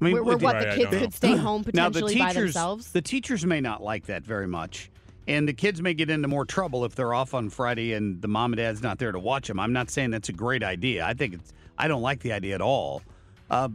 I 0.00 0.04
Where- 0.04 0.24
where 0.24 0.36
would 0.36 0.42
what, 0.42 0.60
the 0.60 0.74
kids 0.76 0.96
could 0.96 1.12
stay 1.12 1.36
home 1.36 1.62
Now, 1.74 1.90
the 1.90 2.00
potentially 2.00 2.18
by 2.22 2.28
teachers- 2.28 2.54
themselves? 2.54 2.92
The 2.92 3.02
teachers 3.02 3.44
may 3.44 3.60
not 3.60 3.82
like 3.82 4.06
that 4.06 4.24
very 4.24 4.46
much. 4.48 4.90
And 5.28 5.46
the 5.46 5.52
kids 5.52 5.82
may 5.82 5.92
get 5.92 6.08
into 6.08 6.28
more 6.28 6.46
trouble 6.46 6.86
if 6.86 6.94
they're 6.94 7.12
off 7.12 7.34
on 7.34 7.50
Friday 7.50 7.92
and 7.92 8.22
the 8.22 8.28
mom 8.28 8.54
and 8.54 8.56
dad's 8.56 8.82
not 8.82 8.98
there 8.98 9.12
to 9.12 9.18
watch 9.18 9.46
them. 9.46 9.60
I'm 9.60 9.74
not 9.74 9.90
saying 9.90 10.10
that's 10.10 10.30
a 10.30 10.32
great 10.32 10.62
idea. 10.62 11.04
I 11.04 11.12
think 11.12 11.34
it's, 11.34 11.52
I 11.76 11.86
don't 11.86 12.00
like 12.00 12.20
the 12.20 12.32
idea 12.32 12.54
at 12.54 12.62
all. 12.62 13.02
Uh, 13.50 13.68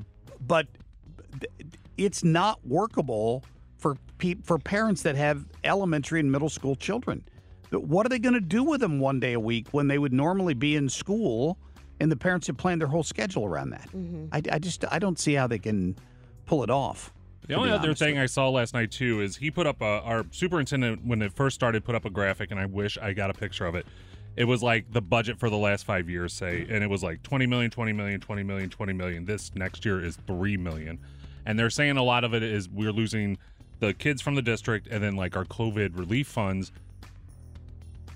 but 0.48 0.66
it's 1.96 2.24
not 2.24 2.66
workable 2.66 3.44
for 3.78 3.98
pe- 4.18 4.42
for 4.44 4.58
parents 4.58 5.02
that 5.04 5.16
have 5.16 5.46
elementary 5.64 6.20
and 6.20 6.32
middle 6.32 6.50
school 6.50 6.76
children. 6.76 7.24
What 7.72 8.06
are 8.06 8.10
they 8.10 8.20
going 8.20 8.34
to 8.34 8.42
do 8.42 8.64
with 8.64 8.80
them 8.80 9.00
one 9.00 9.20
day 9.20 9.34
a 9.34 9.40
week 9.40 9.68
when 9.72 9.88
they 9.88 9.98
would 9.98 10.14
normally 10.14 10.54
be 10.54 10.76
in 10.76 10.88
school 10.88 11.58
and 12.00 12.12
the 12.12 12.16
parents 12.16 12.48
have 12.48 12.58
planned 12.58 12.80
their 12.80 12.88
whole 12.88 13.04
schedule 13.04 13.46
around 13.46 13.72
that? 13.72 13.90
Mm-hmm. 13.90 14.28
I, 14.32 14.42
I 14.56 14.60
just 14.60 14.86
I 14.90 15.00
don't 15.00 15.20
see 15.20 15.34
how 15.34 15.48
they 15.48 15.60
can 15.60 15.98
pull 16.46 16.64
it 16.64 16.70
off. 16.70 17.14
The 17.48 17.54
only 17.54 17.72
other 17.72 17.88
honest 17.88 18.02
thing 18.02 18.18
I 18.18 18.26
saw 18.26 18.50
last 18.50 18.74
night 18.74 18.92
too 18.92 19.22
is 19.22 19.38
he 19.38 19.52
put 19.52 19.68
up 19.68 19.82
a, 19.82 20.02
our 20.02 20.26
superintendent 20.32 21.06
when 21.06 21.22
it 21.22 21.32
first 21.34 21.56
started 21.56 21.84
put 21.86 21.96
up 21.96 22.06
a 22.06 22.10
graphic, 22.10 22.52
and 22.52 22.60
I 22.60 22.66
wish 22.66 22.98
I 22.98 23.14
got 23.14 23.30
a 23.30 23.34
picture 23.34 23.66
of 23.66 23.76
it. 23.76 23.86
It 24.36 24.44
was 24.44 24.62
like 24.62 24.92
the 24.92 25.02
budget 25.02 25.40
for 25.40 25.50
the 25.50 25.58
last 25.58 25.86
five 25.86 26.10
years, 26.10 26.34
say, 26.34 26.62
mm-hmm. 26.62 26.74
and 26.74 26.84
it 26.84 26.90
was 26.90 27.04
like 27.04 27.24
20 27.24 27.48
million, 27.48 27.72
20 27.72 27.94
million, 27.94 28.20
20 28.20 28.44
million, 28.44 28.70
20 28.70 28.94
million. 28.94 29.26
This 29.26 29.56
next 29.56 29.86
year 29.86 30.04
is 30.04 30.18
3 30.28 30.58
million. 30.58 31.00
And 31.46 31.58
they're 31.58 31.70
saying 31.70 31.96
a 31.96 32.04
lot 32.04 32.26
of 32.26 32.34
it 32.34 32.44
is 32.44 32.68
we're 32.68 32.92
losing 32.92 33.38
the 33.80 33.94
kids 33.94 34.22
from 34.22 34.36
the 34.36 34.42
district 34.42 34.88
and 34.88 35.04
then 35.04 35.16
like 35.16 35.36
our 35.36 35.46
COVID 35.46 35.98
relief 35.98 36.28
funds. 36.28 36.72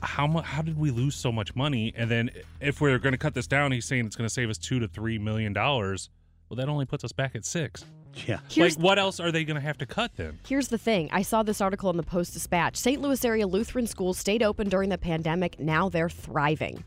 How 0.04 0.26
much? 0.26 0.46
How 0.46 0.62
did 0.64 0.80
we 0.80 0.90
lose 0.90 1.16
so 1.16 1.32
much 1.32 1.56
money? 1.56 1.94
And 1.96 2.10
then 2.10 2.32
if 2.60 2.82
we're 2.82 2.98
going 2.98 3.14
to 3.14 3.20
cut 3.20 3.36
this 3.36 3.46
down, 3.46 3.72
he's 3.72 3.86
saying 3.86 4.06
it's 4.08 4.16
going 4.16 4.28
to 4.28 4.34
save 4.34 4.50
us 4.50 4.58
two 4.58 4.80
to 4.80 4.88
three 4.88 5.20
million 5.20 5.54
dollars. 5.54 6.10
Well, 6.50 6.58
that 6.58 6.68
only 6.70 6.86
puts 6.86 7.04
us 7.04 7.12
back 7.12 7.36
at 7.36 7.46
six. 7.46 7.86
Yeah. 8.28 8.40
Here's- 8.50 8.76
like, 8.76 8.84
what 8.84 9.00
else 9.00 9.20
are 9.20 9.32
they 9.32 9.44
going 9.46 9.56
to 9.56 9.62
have 9.62 9.78
to 9.78 9.86
cut 9.86 10.12
then? 10.18 10.38
Here's 10.46 10.68
the 10.68 10.78
thing. 10.78 11.08
I 11.14 11.22
saw 11.22 11.44
this 11.44 11.62
article 11.62 11.90
in 11.92 11.98
the 11.98 12.04
Post 12.04 12.34
Dispatch. 12.34 12.76
St. 12.76 13.00
Louis 13.02 13.24
area 13.24 13.48
Lutheran 13.48 13.88
schools 13.88 14.18
stayed 14.18 14.44
open 14.44 14.68
during 14.68 14.90
the 14.90 14.98
pandemic. 14.98 15.60
Now 15.60 15.88
they're 15.88 16.10
thriving. 16.10 16.84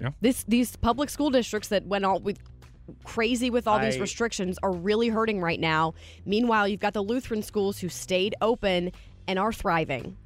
Yeah. 0.00 0.10
This 0.20 0.44
these 0.44 0.76
public 0.76 1.10
school 1.10 1.30
districts 1.30 1.68
that 1.68 1.84
went 1.86 2.04
all 2.04 2.20
with 2.20 2.38
crazy 3.04 3.50
with 3.50 3.66
all 3.66 3.78
these 3.78 3.98
restrictions 3.98 4.58
are 4.62 4.72
really 4.72 5.08
hurting 5.08 5.40
right 5.40 5.60
now. 5.60 5.94
Meanwhile, 6.24 6.68
you've 6.68 6.80
got 6.80 6.94
the 6.94 7.02
Lutheran 7.02 7.42
schools 7.42 7.78
who 7.78 7.88
stayed 7.88 8.34
open 8.40 8.92
and 9.26 9.38
are 9.38 9.52
thriving. 9.52 10.16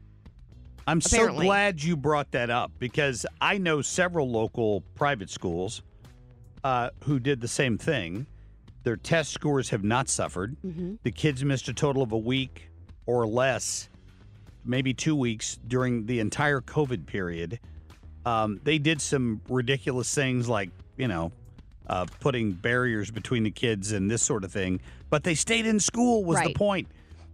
I'm 0.86 0.98
Apparently. 1.04 1.44
so 1.44 1.48
glad 1.48 1.82
you 1.82 1.96
brought 1.96 2.32
that 2.32 2.50
up 2.50 2.72
because 2.78 3.24
I 3.40 3.58
know 3.58 3.80
several 3.82 4.28
local 4.30 4.80
private 4.94 5.30
schools 5.30 5.82
uh, 6.64 6.90
who 7.04 7.18
did 7.20 7.40
the 7.40 7.48
same 7.48 7.78
thing. 7.78 8.26
Their 8.82 8.96
test 8.96 9.32
scores 9.32 9.70
have 9.70 9.84
not 9.84 10.08
suffered. 10.08 10.56
Mhm. 10.64 10.98
The 11.02 11.10
kids 11.12 11.44
missed 11.44 11.68
a 11.68 11.74
total 11.74 12.02
of 12.02 12.12
a 12.12 12.18
week 12.18 12.70
or 13.06 13.26
less, 13.26 13.88
maybe 14.64 14.92
two 14.94 15.14
weeks 15.14 15.58
during 15.68 16.06
the 16.06 16.18
entire 16.18 16.60
COVID 16.60 17.06
period. 17.06 17.60
Um, 18.26 18.60
they 18.64 18.78
did 18.78 19.00
some 19.00 19.40
ridiculous 19.48 20.14
things 20.14 20.48
like, 20.48 20.70
you 20.96 21.08
know, 21.08 21.32
uh, 21.86 22.06
putting 22.20 22.52
barriers 22.52 23.10
between 23.10 23.42
the 23.42 23.50
kids 23.50 23.92
and 23.92 24.10
this 24.10 24.22
sort 24.22 24.44
of 24.44 24.52
thing, 24.52 24.80
but 25.08 25.24
they 25.24 25.34
stayed 25.34 25.66
in 25.66 25.80
school, 25.80 26.24
was 26.24 26.38
the 26.38 26.46
Right. 26.46 26.54
point. 26.56 26.88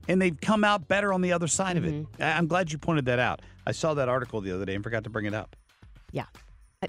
And 0.09 0.23
they've 0.23 0.41
come 0.41 0.63
out 0.63 0.87
better 0.87 1.13
on 1.13 1.21
the 1.21 1.33
other 1.33 1.49
side 1.49 1.77
of 1.77 1.85
it. 1.85 1.93
Mm-hmm. 1.93 2.23
I'm 2.23 2.47
glad 2.47 2.71
you 2.71 2.79
pointed 2.79 3.07
that 3.07 3.19
out. 3.19 3.43
I 3.67 3.73
saw 3.73 3.95
that 3.95 4.09
article 4.09 4.41
the 4.41 4.53
other 4.55 4.65
day 4.65 4.75
and 4.77 4.85
forgot 4.85 5.03
to 5.05 5.11
bring 5.11 5.27
it 5.27 5.35
up. 5.35 5.57
Yeah. 6.13 6.27
I, 6.81 6.89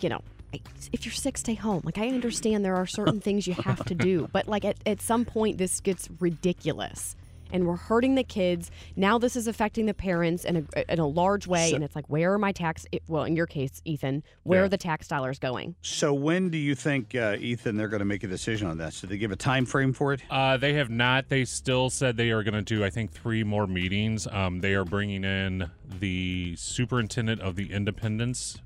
you 0.00 0.08
know, 0.08 0.20
I, 0.52 0.60
if 0.92 1.06
you're 1.06 1.12
sick, 1.12 1.38
stay 1.38 1.54
home. 1.54 1.82
Like, 1.84 1.98
I 1.98 2.08
understand 2.08 2.64
there 2.64 2.74
are 2.74 2.86
certain 2.86 3.20
things 3.20 3.46
you 3.46 3.54
have 3.54 3.84
to 3.84 3.94
do, 3.94 4.28
but 4.32 4.48
like 4.48 4.64
at, 4.64 4.76
at 4.84 5.00
some 5.00 5.24
point, 5.24 5.58
this 5.58 5.78
gets 5.80 6.08
ridiculous. 6.18 7.14
And 7.52 7.66
we're 7.66 7.76
hurting 7.76 8.14
the 8.14 8.24
kids. 8.24 8.70
Now, 8.96 9.18
this 9.18 9.36
is 9.36 9.46
affecting 9.46 9.86
the 9.86 9.94
parents 9.94 10.44
in 10.44 10.66
a, 10.76 10.92
in 10.92 10.98
a 10.98 11.06
large 11.06 11.46
way. 11.46 11.70
So- 11.70 11.76
and 11.76 11.84
it's 11.84 11.94
like, 11.96 12.08
where 12.08 12.32
are 12.32 12.38
my 12.38 12.52
tax? 12.52 12.86
Well, 13.08 13.24
in 13.24 13.36
your 13.36 13.46
case, 13.46 13.80
Ethan, 13.84 14.22
where 14.42 14.60
Yeah. 14.60 14.64
are 14.66 14.68
the 14.68 14.76
tax 14.78 15.08
dollars 15.08 15.38
going? 15.38 15.74
So 15.82 16.12
when 16.12 16.50
do 16.50 16.58
you 16.58 16.74
think, 16.74 17.14
uh, 17.14 17.36
Ethan, 17.38 17.76
they're 17.76 17.88
going 17.88 18.00
to 18.00 18.04
make 18.06 18.24
a 18.24 18.28
decision 18.28 18.66
on 18.68 18.78
this? 18.78 19.00
Did 19.00 19.10
they 19.10 19.18
give 19.18 19.30
a 19.32 19.36
time 19.36 19.66
frame 19.66 19.92
for 19.92 20.12
it? 20.12 20.22
Uh, 20.30 20.56
they 20.56 20.74
have 20.74 20.90
not. 20.90 21.28
They 21.28 21.44
still 21.44 21.90
said 21.90 22.16
they 22.16 22.30
are 22.30 22.42
going 22.42 22.54
to 22.54 22.62
do, 22.62 22.84
I 22.84 22.90
think, 22.90 23.12
three 23.12 23.44
more 23.44 23.66
meetings. 23.66 24.26
Um, 24.26 24.60
they 24.60 24.74
are 24.74 24.84
bringing 24.84 25.24
in 25.24 25.70
the 26.00 26.54
superintendent 26.56 27.40
of 27.40 27.56
the 27.56 27.72
Independence 27.72 28.58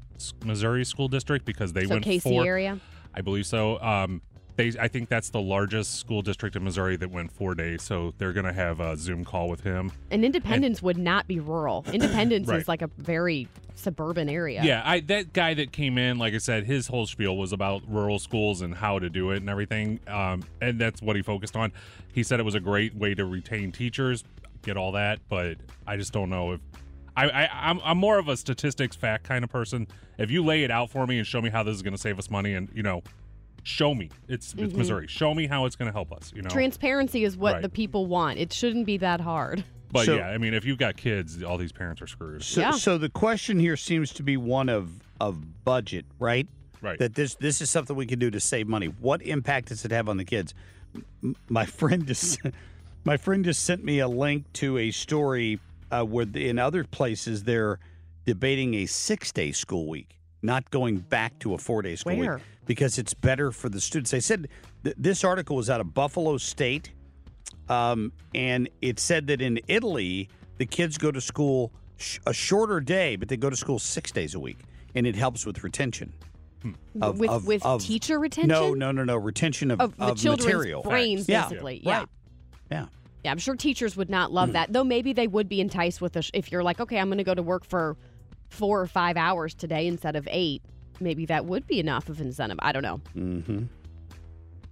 Missouri 0.45 0.85
School 0.85 1.09
District 1.09 1.45
because 1.45 1.73
they 1.73 1.85
So 1.85 1.91
went 1.95 2.05
KC 2.05 2.23
four. 2.23 2.47
area? 2.47 2.79
I 3.15 3.21
believe 3.23 3.47
so. 3.47 3.81
Um, 3.81 4.23
they, 4.61 4.79
I 4.79 4.89
think 4.89 5.09
that's 5.09 5.31
the 5.31 5.41
largest 5.41 5.99
school 5.99 6.23
district 6.23 6.57
in 6.57 6.65
Missouri 6.65 6.97
that 6.97 7.11
went 7.11 7.33
four 7.33 7.55
days. 7.55 7.83
So 7.83 8.13
they're 8.19 8.33
going 8.33 8.47
to 8.47 8.53
have 8.53 8.81
a 8.81 8.97
Zoom 8.97 9.25
call 9.25 9.49
with 9.49 9.63
him. 9.63 9.91
And 10.11 10.25
Independence 10.25 10.83
would 10.83 10.99
not 10.99 11.27
be 11.27 11.41
rural. 11.41 11.85
Independence 11.93 12.49
Right. 12.49 12.61
is 12.61 12.69
like 12.69 12.83
a 12.83 12.91
very 12.99 13.49
suburban 13.75 14.29
area. 14.29 14.63
Yeah, 14.63 14.83
I 14.85 15.01
that 15.01 15.33
guy 15.33 15.55
that 15.55 15.73
came 15.73 15.97
in, 15.97 16.19
like 16.19 16.35
I 16.35 16.39
said, 16.39 16.65
his 16.65 16.87
whole 16.87 17.07
spiel 17.07 17.37
was 17.37 17.53
about 17.53 17.83
rural 17.89 18.19
schools 18.19 18.61
and 18.61 18.75
how 18.75 18.99
to 18.99 19.09
do 19.09 19.31
it 19.31 19.39
and 19.39 19.49
everything, 19.49 20.01
um, 20.07 20.43
and 20.61 20.79
that's 20.79 21.01
what 21.01 21.17
he 21.17 21.23
focused 21.23 21.57
on. 21.57 21.73
He 22.13 22.23
said 22.23 22.41
it 22.41 22.43
was 22.43 22.55
a 22.55 22.61
great 22.61 22.95
way 22.95 23.15
to 23.15 23.25
retain 23.25 23.73
teachers, 23.73 24.25
get 24.63 24.77
all 24.77 24.93
that, 24.93 25.21
but 25.31 25.57
I 25.87 25.97
just 25.97 26.13
don't 26.13 26.29
know 26.29 26.53
if 26.53 26.61
I, 27.17 27.29
I 27.31 27.49
I'm 27.71 27.81
I'm 27.83 27.97
more 27.99 28.19
of 28.19 28.29
a 28.29 28.37
statistics 28.37 28.97
fact 28.97 29.25
kind 29.25 29.45
of 29.45 29.51
person. 29.51 29.87
If 30.19 30.31
you 30.31 30.45
lay 30.45 30.65
it 30.65 30.71
out 30.71 30.91
for 30.91 31.07
me 31.07 31.17
and 31.17 31.27
show 31.27 31.41
me 31.41 31.49
how 31.49 31.63
this 31.63 31.75
is 31.75 31.83
going 31.83 31.95
to 31.95 32.01
save 32.01 32.19
us 32.19 32.29
money, 32.31 32.55
and 32.55 32.69
you 32.75 32.83
know, 32.83 33.03
show 33.65 33.95
me 33.95 34.11
it's 34.29 34.55
it's 34.59 34.73
Mhm. 34.73 34.77
Missouri, 34.77 35.07
show 35.07 35.35
me 35.35 35.47
how 35.47 35.65
it's 35.67 35.77
going 35.77 35.87
to 35.89 35.93
help 35.93 36.13
us, 36.13 36.33
you 36.35 36.43
know. 36.43 36.49
Transparency 36.51 37.25
is 37.25 37.37
what 37.37 37.55
Right. 37.55 37.63
the 37.63 37.69
people 37.69 38.07
want. 38.07 38.39
It 38.39 38.53
shouldn't 38.53 38.87
be 38.87 38.97
that 38.99 39.21
hard. 39.21 39.65
but 39.93 40.07
So- 40.07 40.17
yeah, 40.17 40.29
I 40.29 40.39
mean, 40.39 40.55
if 40.55 40.65
you've 40.65 40.79
got 40.79 40.97
kids, 40.97 41.43
all 41.43 41.59
these 41.59 41.73
parents 41.73 42.01
are 42.01 42.07
screwed. 42.07 42.45
So, 42.45 42.71
so 42.73 42.97
the 42.97 43.09
question 43.09 43.59
here 43.59 43.77
seems 43.77 44.13
to 44.15 44.23
be 44.23 44.37
one 44.37 44.69
of 44.69 44.91
of 45.21 45.65
budget, 45.65 46.07
right? 46.19 46.47
Right. 46.81 46.99
That 46.99 47.15
this 47.15 47.35
this 47.35 47.61
is 47.61 47.69
something 47.71 47.95
we 47.97 48.07
can 48.07 48.19
do 48.19 48.31
to 48.31 48.39
save 48.41 48.69
money. 48.69 48.87
What 48.87 49.21
impact 49.23 49.69
does 49.69 49.85
it 49.85 49.91
have 49.91 50.09
on 50.09 50.17
the 50.17 50.25
kids? 50.25 50.55
M- 51.23 51.35
My 51.49 51.67
friend 51.79 52.07
just 52.07 52.39
my 53.05 53.17
friend 53.17 53.45
just 53.45 53.65
sent 53.65 53.83
me 53.85 53.99
a 53.99 54.07
link 54.09 54.45
to 54.55 54.79
a 54.79 54.91
story 54.93 55.59
uh, 55.91 56.05
where 56.05 56.27
in 56.35 56.59
other 56.59 56.85
places 56.85 57.43
they're 57.45 57.79
debating 58.25 58.75
a 58.75 58.87
six 58.87 59.33
day 59.33 59.51
school 59.51 59.89
week, 59.89 60.20
not 60.43 60.71
going 60.71 60.99
back 60.99 61.39
to 61.41 61.55
a 61.55 61.59
four 61.59 61.83
day 61.83 61.97
school 61.97 62.17
Where? 62.17 62.37
week 62.37 62.45
because 62.67 62.99
it's 62.99 63.15
better 63.15 63.51
for 63.53 63.69
the 63.69 63.81
students. 63.81 64.11
They 64.11 64.21
said 64.21 64.49
th- 64.85 64.97
this 64.99 65.25
article 65.25 65.57
was 65.57 65.69
out 65.71 65.81
of 65.81 65.93
Buffalo 65.95 66.37
State. 66.39 66.91
Um, 67.69 68.13
and 68.35 68.69
it 68.83 68.99
said 68.99 69.27
that 69.29 69.41
in 69.41 69.61
Italy, 69.69 70.29
the 70.59 70.67
kids 70.67 70.99
go 70.99 71.13
to 71.13 71.21
school 71.21 71.73
sh- 71.99 72.19
a 72.27 72.33
shorter 72.33 72.81
day, 72.81 73.17
but 73.17 73.29
they 73.29 73.37
go 73.37 73.49
to 73.49 73.57
school 73.57 73.79
six 73.79 74.11
days 74.11 74.35
a 74.35 74.41
week, 74.41 74.59
and 74.95 75.07
it 75.07 75.15
helps 75.15 75.47
with 75.47 75.63
retention. 75.63 76.13
Of- 77.01 77.19
with 77.21 77.31
of- 77.31 77.47
with 77.47 77.65
of- 77.65 77.81
teacher 77.83 78.19
retention? 78.19 78.49
No, 78.49 78.75
no, 78.75 78.91
no, 78.93 79.05
no. 79.05 79.17
Retention 79.17 79.71
of, 79.71 79.81
Of 79.81 79.97
the 79.97 80.05
of 80.05 80.19
children's 80.19 80.47
material. 80.47 80.83
brains, 80.83 81.29
Yeah. 81.29 81.49
basically. 81.49 81.81
Yeah. 81.85 81.99
Right. 82.01 82.09
Yeah. 82.73 82.87
Yeah, 83.25 83.31
I'm 83.33 83.39
sure 83.39 83.55
teachers 83.55 83.97
would 83.97 84.11
not 84.11 84.33
love 84.33 84.53
that. 84.53 84.73
Though 84.73 84.85
maybe 84.85 85.13
they 85.13 85.27
would 85.27 85.49
be 85.49 85.61
enticed 85.61 86.01
with 86.01 86.17
a 86.17 86.23
sh- 86.23 86.31
if 86.35 86.51
you're 86.51 86.63
like, 86.63 86.81
okay, 86.81 86.99
I'm 86.99 87.09
going 87.09 87.19
to 87.19 87.25
go 87.25 87.35
to 87.35 87.43
work 87.43 87.65
for 87.65 87.97
four 88.51 88.81
or 88.81 88.87
five 88.87 89.17
hours 89.17 89.55
today 89.55 89.87
instead 89.87 90.17
of 90.17 90.29
eight. 90.31 90.63
Maybe 91.01 91.25
that 91.27 91.47
would 91.47 91.67
be 91.67 91.81
enough 91.81 92.09
of 92.09 92.21
incentive. 92.21 92.59
I 92.61 92.73
don't 92.73 92.83
know. 92.83 93.01
Mm-hmm. 93.17 93.63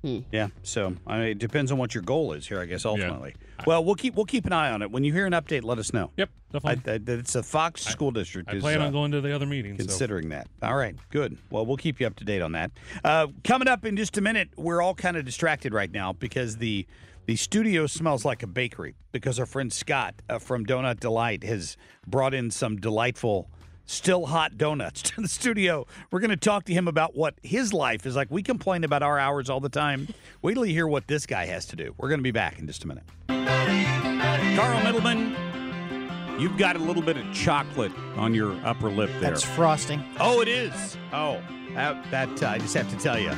Hmm. 0.03 0.19
Yeah. 0.31 0.49
So 0.63 0.95
I 1.07 1.19
mean, 1.19 1.29
it 1.29 1.39
depends 1.39 1.73
on 1.73 1.79
what 1.79 1.95
your 1.95 2.03
goal 2.03 2.33
is 2.33 2.47
here, 2.47 2.61
I 2.61 2.67
guess. 2.67 2.85
Ultimately. 2.85 3.35
Well, 3.67 3.85
we'll 3.85 3.97
keep 3.97 4.15
we'll 4.15 4.27
keep 4.27 4.47
an 4.47 4.53
eye 4.53 4.71
on 4.71 4.83
it. 4.83 4.91
When 4.91 5.03
you 5.03 5.13
hear 5.13 5.27
an 5.27 5.33
update, 5.33 5.65
let 5.65 5.79
us 5.79 5.93
know. 5.93 6.13
Yep, 6.17 6.31
definitely. 6.53 6.93
I, 6.93 7.13
I, 7.13 7.19
it's 7.19 7.35
a 7.35 7.43
Fox 7.43 7.85
school 7.85 8.13
district. 8.13 8.51
I 8.51 8.57
is, 8.57 8.63
plan 8.63 8.81
uh, 8.81 8.87
on 8.87 8.93
going 8.93 9.11
to 9.13 9.21
the 9.21 9.35
other 9.35 9.47
meetings. 9.47 9.79
so- 9.79 9.87
considering 9.89 10.29
that. 10.29 10.47
All 10.63 10.77
right, 10.77 10.95
good. 11.11 11.37
Well, 11.51 11.67
we'll 11.67 11.77
keep 11.77 11.99
you 11.99 12.07
up 12.07 12.15
to 12.17 12.25
date 12.25 12.43
on 12.43 12.53
that. 12.53 12.71
Uh, 13.03 13.29
coming 13.43 13.67
up 13.67 13.85
in 13.85 13.97
just 13.97 14.17
a 14.17 14.21
minute, 14.21 14.51
we're 14.57 14.81
all 14.81 14.95
kind 14.95 15.17
of 15.17 15.25
distracted 15.25 15.75
right 15.75 15.91
now 15.91 16.13
because 16.13 16.59
the 16.59 16.87
the 17.27 17.35
studio 17.37 17.87
smells 17.87 18.25
like 18.25 18.43
a 18.43 18.47
bakery 18.47 18.95
because 19.11 19.41
our 19.41 19.47
friend 19.47 19.73
Scott 19.73 20.15
uh, 20.31 20.39
from 20.39 20.65
Donut 20.65 21.01
Delight 21.01 21.43
has 21.43 21.77
brought 22.07 22.35
in 22.35 22.51
some 22.51 22.77
delightful. 22.77 23.51
Still 23.91 24.27
hot 24.27 24.59
donuts 24.59 25.01
to 25.11 25.23
the 25.23 25.29
studio. 25.29 25.87
We're 26.11 26.21
going 26.21 26.29
to 26.31 26.37
talk 26.37 26.65
to 26.67 26.75
him 26.75 26.89
about 26.89 27.17
what 27.17 27.37
his 27.43 27.73
life 27.73 28.05
is 28.05 28.15
like. 28.15 28.31
We 28.31 28.43
complain 28.43 28.85
about 28.85 29.03
our 29.03 29.19
hours 29.19 29.49
all 29.49 29.61
the 29.61 29.71
time. 29.71 30.09
Wait 30.43 30.55
till 30.55 30.67
you 30.67 30.75
hear 30.75 30.87
what 30.87 31.09
this 31.09 31.25
guy 31.25 31.47
has 31.47 31.65
to 31.69 31.77
do. 31.77 31.95
We're 31.97 32.11
going 32.11 32.21
to 32.21 32.25
be 32.25 32.31
back 32.31 32.59
in 32.59 32.67
just 32.67 32.85
a 32.85 32.87
minute. 32.87 33.05
Carl 33.29 34.83
Middleman, 34.85 36.39
you've 36.39 36.59
got 36.59 36.77
a 36.77 36.79
little 36.79 37.01
bit 37.01 37.17
of 37.17 37.33
chocolate 37.33 37.93
on 38.17 38.35
your 38.35 38.53
upper 38.63 38.91
lip 38.91 39.09
there. 39.21 39.31
That's 39.31 39.43
frosting. 39.43 40.05
Oh, 40.21 40.43
it 40.43 40.49
is. 40.49 40.99
Oh, 41.15 41.41
that, 41.73 42.11
that 42.11 42.43
uh, 42.43 42.49
I 42.49 42.59
just 42.59 42.75
have 42.75 42.91
to 42.91 42.97
tell 42.99 43.19
you. 43.19 43.33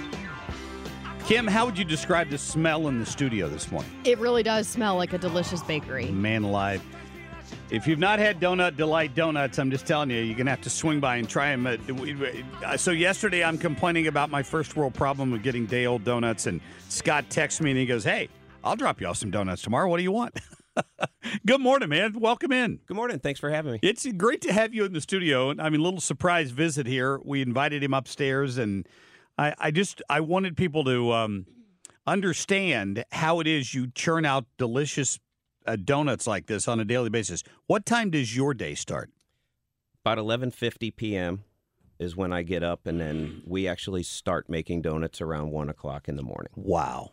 Kim, 1.26 1.46
how 1.46 1.64
would 1.64 1.78
you 1.78 1.84
describe 1.84 2.28
the 2.28 2.38
smell 2.38 2.88
in 2.88 2.98
the 2.98 3.06
studio 3.06 3.48
this 3.48 3.70
morning? 3.70 3.92
It 4.02 4.18
really 4.18 4.42
does 4.42 4.66
smell 4.66 4.96
like 4.96 5.12
a 5.12 5.18
delicious 5.18 5.62
bakery. 5.62 6.06
Man 6.06 6.42
alive. 6.42 6.82
If 7.70 7.86
you've 7.86 8.00
not 8.00 8.18
had 8.18 8.40
Donut 8.40 8.76
Delight 8.76 9.14
donuts, 9.14 9.56
I'm 9.60 9.70
just 9.70 9.86
telling 9.86 10.10
you, 10.10 10.16
you're 10.16 10.34
going 10.34 10.46
to 10.46 10.50
have 10.50 10.60
to 10.62 10.70
swing 10.70 10.98
by 10.98 11.16
and 11.16 11.28
try 11.28 11.54
them. 11.54 11.78
So, 12.76 12.90
yesterday 12.90 13.44
I'm 13.44 13.56
complaining 13.56 14.08
about 14.08 14.28
my 14.28 14.42
first 14.42 14.74
world 14.74 14.92
problem 14.92 15.32
of 15.32 15.44
getting 15.44 15.66
day 15.66 15.86
old 15.86 16.02
donuts, 16.02 16.46
and 16.46 16.60
Scott 16.88 17.30
texts 17.30 17.60
me 17.60 17.70
and 17.70 17.78
he 17.78 17.86
goes, 17.86 18.02
Hey, 18.02 18.28
I'll 18.64 18.74
drop 18.74 19.00
you 19.00 19.06
off 19.06 19.18
some 19.18 19.30
donuts 19.30 19.62
tomorrow. 19.62 19.88
What 19.88 19.98
do 19.98 20.02
you 20.02 20.10
want? 20.10 20.40
Good 21.46 21.60
morning, 21.60 21.90
man. 21.90 22.18
Welcome 22.18 22.50
in. 22.50 22.80
Good 22.86 22.96
morning. 22.96 23.20
Thanks 23.20 23.38
for 23.38 23.50
having 23.50 23.74
me. 23.74 23.78
It's 23.84 24.04
great 24.16 24.40
to 24.42 24.52
have 24.52 24.74
you 24.74 24.84
in 24.84 24.92
the 24.92 25.00
studio. 25.00 25.50
I 25.56 25.70
mean, 25.70 25.80
a 25.80 25.84
little 25.84 26.00
surprise 26.00 26.50
visit 26.50 26.88
here. 26.88 27.20
We 27.24 27.40
invited 27.40 27.84
him 27.84 27.94
upstairs, 27.94 28.58
and 28.58 28.88
I, 29.38 29.54
I 29.58 29.70
just 29.70 30.02
I 30.10 30.18
wanted 30.20 30.56
people 30.56 30.82
to 30.86 31.12
um, 31.12 31.46
understand 32.04 33.04
how 33.12 33.38
it 33.38 33.46
is 33.46 33.74
you 33.74 33.92
churn 33.94 34.24
out 34.24 34.46
delicious 34.58 35.20
uh, 35.70 35.76
donuts 35.76 36.26
like 36.26 36.46
this 36.46 36.66
on 36.68 36.80
a 36.80 36.84
daily 36.84 37.10
basis. 37.10 37.42
What 37.66 37.86
time 37.86 38.10
does 38.10 38.34
your 38.36 38.54
day 38.54 38.74
start? 38.74 39.10
About 40.04 40.18
11:50 40.18 40.96
p.m. 40.96 41.44
is 41.98 42.16
when 42.16 42.32
I 42.32 42.42
get 42.42 42.62
up, 42.62 42.86
and 42.86 43.00
then 43.00 43.42
we 43.46 43.68
actually 43.68 44.02
start 44.02 44.48
making 44.48 44.82
donuts 44.82 45.20
around 45.20 45.50
one 45.50 45.68
o'clock 45.68 46.08
in 46.08 46.16
the 46.16 46.22
morning. 46.22 46.52
Wow! 46.56 47.10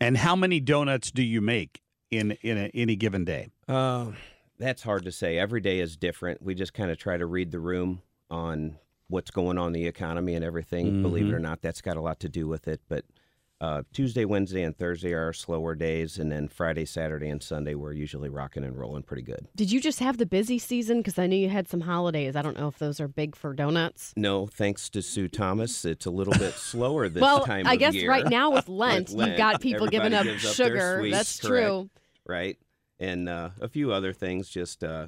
And 0.00 0.16
how 0.18 0.34
many 0.36 0.58
donuts 0.60 1.10
do 1.10 1.22
you 1.22 1.40
make 1.40 1.82
in 2.10 2.32
in 2.42 2.56
a, 2.58 2.70
any 2.74 2.96
given 2.96 3.24
day? 3.24 3.48
Uh, 3.68 4.12
that's 4.58 4.82
hard 4.82 5.04
to 5.04 5.12
say. 5.12 5.38
Every 5.38 5.60
day 5.60 5.80
is 5.80 5.96
different. 5.96 6.42
We 6.42 6.54
just 6.54 6.72
kind 6.72 6.90
of 6.90 6.96
try 6.98 7.16
to 7.18 7.26
read 7.26 7.50
the 7.52 7.60
room 7.60 8.02
on 8.30 8.78
what's 9.08 9.30
going 9.30 9.58
on 9.58 9.68
in 9.68 9.72
the 9.74 9.86
economy 9.86 10.34
and 10.34 10.44
everything. 10.44 11.02
Believe 11.02 11.26
it 11.26 11.30
Mhm. 11.30 11.34
or 11.34 11.38
not, 11.38 11.60
that's 11.62 11.80
got 11.82 11.96
a 11.96 12.00
lot 12.00 12.18
to 12.20 12.28
do 12.28 12.48
with 12.48 12.66
it. 12.66 12.80
But 12.88 13.04
uh, 13.60 13.82
Tuesday, 13.92 14.26
Wednesday, 14.26 14.62
and 14.62 14.76
Thursday 14.76 15.14
are 15.14 15.32
slower 15.32 15.74
days, 15.74 16.18
and 16.18 16.30
then 16.30 16.46
Friday, 16.46 16.84
Saturday, 16.84 17.28
and 17.30 17.42
Sunday 17.42 17.74
we're 17.74 17.92
usually 17.92 18.28
rocking 18.28 18.64
and 18.64 18.78
rolling 18.78 19.02
pretty 19.02 19.22
good. 19.22 19.48
Did 19.56 19.72
you 19.72 19.80
just 19.80 20.00
have 20.00 20.18
the 20.18 20.26
busy 20.26 20.58
season? 20.58 20.98
Because 20.98 21.18
I 21.18 21.26
knew 21.26 21.36
you 21.36 21.48
had 21.48 21.66
some 21.66 21.80
holidays. 21.80 22.36
I 22.36 22.42
don't 22.42 22.58
know 22.58 22.68
if 22.68 22.78
those 22.78 23.00
are 23.00 23.08
big 23.08 23.34
for 23.34 23.54
donuts. 23.54 24.12
No, 24.16 24.46
thanks 24.46 24.90
to 24.90 25.00
Sue 25.00 25.28
Thomas, 25.28 25.84
it's 25.86 26.04
a 26.04 26.10
little 26.10 26.34
bit 26.34 26.52
slower 26.56 27.08
this 27.08 27.22
well, 27.22 27.44
time 27.44 27.66
I 27.66 27.74
of 27.74 27.78
guess 27.78 27.94
year. 27.94 28.10
right 28.10 28.28
now 28.28 28.50
with 28.50 28.66
With 28.66 28.76
Lent, 28.76 29.10
you've 29.10 29.36
got 29.36 29.60
people 29.60 29.86
giving 29.86 30.12
up 30.12 30.26
sugar. 30.26 30.98
sweets, 30.98 31.16
That's 31.16 31.40
correct, 31.40 31.66
true. 31.66 31.90
Right. 32.26 32.58
And 32.98 33.28
uh, 33.28 33.50
a 33.60 33.68
few 33.68 33.92
other 33.92 34.12
things, 34.12 34.48
just 34.48 34.82
uh, 34.82 35.06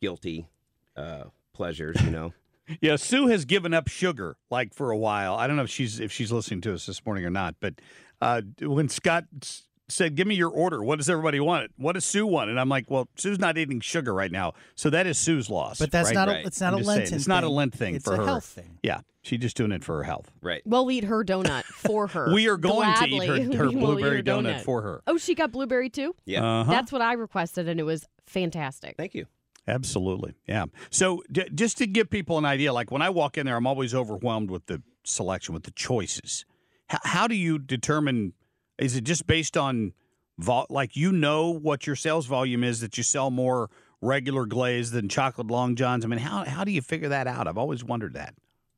guilty 0.00 0.48
uh, 0.96 1.24
pleasures, 1.54 2.00
you 2.02 2.10
know. 2.10 2.32
Yeah, 2.80 2.96
Sue 2.96 3.26
has 3.28 3.44
given 3.44 3.74
up 3.74 3.88
sugar 3.88 4.36
like 4.50 4.74
for 4.74 4.90
a 4.90 4.96
while. 4.96 5.34
I 5.34 5.46
don't 5.46 5.56
know 5.56 5.62
if 5.64 5.70
she's 5.70 5.98
if 6.00 6.12
she's 6.12 6.30
listening 6.32 6.60
to 6.62 6.74
us 6.74 6.86
this 6.86 7.04
morning 7.04 7.24
or 7.24 7.30
not, 7.30 7.56
but 7.60 7.74
uh, 8.20 8.42
when 8.60 8.88
Scott 8.88 9.24
s- 9.42 9.64
said, 9.88 10.14
"Give 10.14 10.26
me 10.26 10.34
your 10.36 10.50
order. 10.50 10.82
What 10.84 10.98
does 10.98 11.10
everybody 11.10 11.40
want? 11.40 11.72
What 11.76 11.92
does 11.94 12.04
Sue 12.04 12.26
want?" 12.26 12.50
And 12.50 12.60
I'm 12.60 12.68
like, 12.68 12.90
"Well, 12.90 13.08
Sue's 13.16 13.38
not 13.38 13.58
eating 13.58 13.80
sugar 13.80 14.14
right 14.14 14.30
now, 14.30 14.52
so 14.76 14.88
that 14.90 15.06
is 15.06 15.18
Sue's 15.18 15.50
loss." 15.50 15.78
But 15.78 15.90
that's 15.90 16.08
right? 16.10 16.14
not 16.14 16.28
a- 16.28 16.46
it's 16.46 16.60
not 16.60 16.74
I'm 16.74 16.80
a 16.80 16.82
just 16.82 16.90
saying, 16.96 17.14
It's 17.14 17.26
not 17.26 17.42
a 17.42 17.46
thing. 17.48 17.54
Lent 17.56 17.74
thing 17.74 17.94
It's 17.96 18.04
for 18.04 18.14
a 18.14 18.18
her. 18.18 18.24
health 18.24 18.44
thing. 18.44 18.78
Yeah, 18.84 19.00
she's 19.22 19.40
just 19.40 19.56
doing 19.56 19.72
it 19.72 19.82
for 19.82 19.96
her 19.96 20.02
health. 20.04 20.30
Right. 20.42 20.62
We'll 20.64 20.90
eat 20.92 21.04
her 21.04 21.24
donut 21.24 21.64
for 21.64 22.06
her. 22.08 22.32
We 22.34 22.46
are 22.48 22.56
going 22.56 22.94
to 22.94 23.06
eat 23.08 23.24
her- 23.26 23.34
her 23.56 23.68
We 23.70 23.74
will 23.76 23.98
eat 23.98 24.02
blueberry 24.02 24.22
donut 24.22 24.60
for 24.60 24.82
her. 24.82 25.02
Oh, 25.08 25.16
she 25.16 25.34
got 25.34 25.50
blueberry 25.50 25.90
too? 25.90 26.14
Yeah. 26.24 26.44
Uh-huh. 26.60 26.70
That's 26.70 26.92
what 26.92 27.02
I 27.02 27.14
requested, 27.14 27.68
and 27.68 27.80
it 27.80 27.84
was 27.84 28.06
fantastic. 28.26 28.96
Thank 28.96 29.14
you. 29.14 29.26
Absolutely. 29.70 30.34
Yeah. 30.46 30.66
So 30.90 31.22
d- 31.30 31.48
just 31.54 31.78
to 31.78 31.86
give 31.86 32.10
people 32.10 32.36
an 32.38 32.44
idea, 32.44 32.72
like 32.72 32.90
when 32.90 33.02
I 33.02 33.10
walk 33.10 33.38
in 33.38 33.46
there, 33.46 33.56
I'm 33.56 33.66
always 33.66 33.94
overwhelmed 33.94 34.50
with 34.50 34.66
the 34.66 34.82
selection, 35.04 35.54
with 35.54 35.62
the 35.64 35.70
choices. 35.70 36.44
H- 36.92 36.98
how 37.04 37.26
do 37.26 37.34
you 37.34 37.58
determine? 37.58 38.32
Is 38.78 38.96
it 38.96 39.04
just 39.04 39.26
based 39.26 39.56
on, 39.56 39.92
vol- 40.38 40.66
like 40.70 40.96
you 40.96 41.12
know 41.12 41.50
what 41.50 41.86
your 41.86 41.96
sales 41.96 42.26
volume 42.26 42.64
is 42.64 42.80
that 42.80 42.96
you 42.96 43.02
sell 43.04 43.30
more 43.30 43.70
regular 44.02 44.46
glaze 44.46 44.90
than 44.90 45.08
chocolate 45.08 45.46
long 45.48 45.76
johns? 45.76 46.04
I 46.04 46.08
mean, 46.08 46.18
how 46.20 46.44
how 46.44 46.64
do 46.64 46.72
you 46.72 46.80
figure 46.82 47.08
that 47.10 47.26
out? 47.26 47.46
I've 47.46 47.58
always 47.58 47.84
wondered 47.84 48.14
that. 48.14 48.34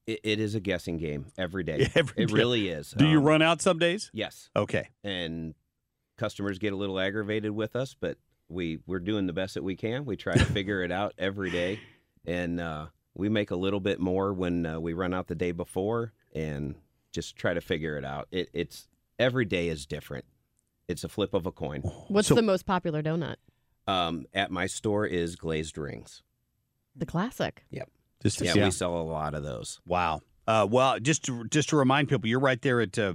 It, 0.07 0.19
it 0.25 0.41
is 0.41 0.57
a 0.57 0.61
guessing 0.61 0.99
game 0.99 1.27
every 1.39 1.63
day. 1.63 1.89
Every 1.95 2.25
it 2.25 2.29
day. 2.29 2.35
really 2.35 2.69
is. 2.69 2.91
Do 2.99 3.07
you 3.07 3.19
Um, 3.19 3.25
run 3.25 3.41
out 3.43 3.63
some 3.63 3.79
days? 3.79 4.11
Yes. 4.13 4.51
Okay. 4.57 4.89
And 5.05 5.55
customers 6.19 6.59
get 6.59 6.73
a 6.73 6.77
little 6.77 6.99
aggravated 6.99 7.53
with 7.53 7.77
us, 7.77 7.95
but 7.99 8.19
we 8.53 8.79
we're 8.87 9.01
doing 9.01 9.27
the 9.27 9.33
best 9.33 9.55
that 9.55 9.65
we 9.65 9.77
can. 9.77 10.05
We 10.05 10.17
try 10.17 10.35
to 10.35 10.45
figure 10.45 10.83
it 10.83 10.93
out 10.93 11.15
every 11.19 11.51
day, 11.51 11.81
and 12.27 12.61
uh, 12.61 12.87
we 13.15 13.29
make 13.29 13.51
a 13.51 13.57
little 13.57 13.81
bit 13.81 13.99
more 14.01 14.33
when 14.33 14.67
uh, 14.67 14.81
we 14.81 14.93
run 14.93 15.15
out 15.15 15.27
the 15.29 15.35
day 15.35 15.53
before, 15.53 16.12
and 16.35 16.75
just 17.12 17.37
try 17.37 17.55
to 17.55 17.61
figure 17.61 17.97
it 17.97 18.05
out. 18.05 18.29
It, 18.31 18.49
it's 18.53 18.88
every 19.19 19.45
day 19.45 19.69
is 19.69 19.87
different. 19.87 20.25
It's 20.88 21.05
a 21.05 21.09
flip 21.09 21.35
of 21.35 21.47
a 21.47 21.53
coin. 21.53 21.83
What's 22.09 22.29
the 22.29 22.43
most 22.43 22.67
popular 22.67 23.03
donut? 23.03 23.37
Um, 23.87 24.27
at 24.35 24.51
my 24.51 24.67
store 24.67 25.07
is 25.07 25.37
glazed 25.37 25.77
rings. 25.79 26.23
The 26.95 27.07
classic. 27.07 27.65
Yep. 27.71 27.88
Just 28.23 28.38
to- 28.38 28.45
yeah, 28.45 28.55
yeah. 28.55 28.65
we 28.67 28.71
sell 28.71 28.97
a 28.97 29.03
lot 29.03 29.35
of 29.35 29.43
those. 29.43 29.81
Wow. 29.87 30.21
Uh, 30.47 30.67
well, 30.71 30.99
just 30.99 31.25
to, 31.25 31.45
just 31.49 31.69
to 31.71 31.77
remind 31.77 32.09
people, 32.09 32.29
you're 32.29 32.41
right 32.41 32.61
there 32.62 32.81
at 32.81 32.99
uh, 32.99 33.15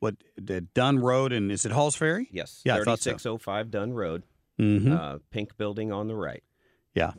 what 0.00 0.16
the 0.36 0.60
Dunn 0.60 0.98
Road, 0.98 1.32
and 1.32 1.50
is 1.50 1.64
it 1.64 1.72
Halls 1.72 1.94
Ferry? 1.96 2.28
Yes. 2.30 2.60
Yeah, 2.64 2.74
I 2.76 2.84
thought 2.84 3.00
so. 3.00 3.10
3605 3.10 3.70
Dunn 3.70 3.92
Road. 3.92 4.24
Mhm. 4.58 4.92
Uh, 4.92 5.18
pink 5.30 5.56
building 5.56 5.92
on 5.92 6.08
the 6.08 6.14
right. 6.14 6.42
Yeah. 6.94 7.12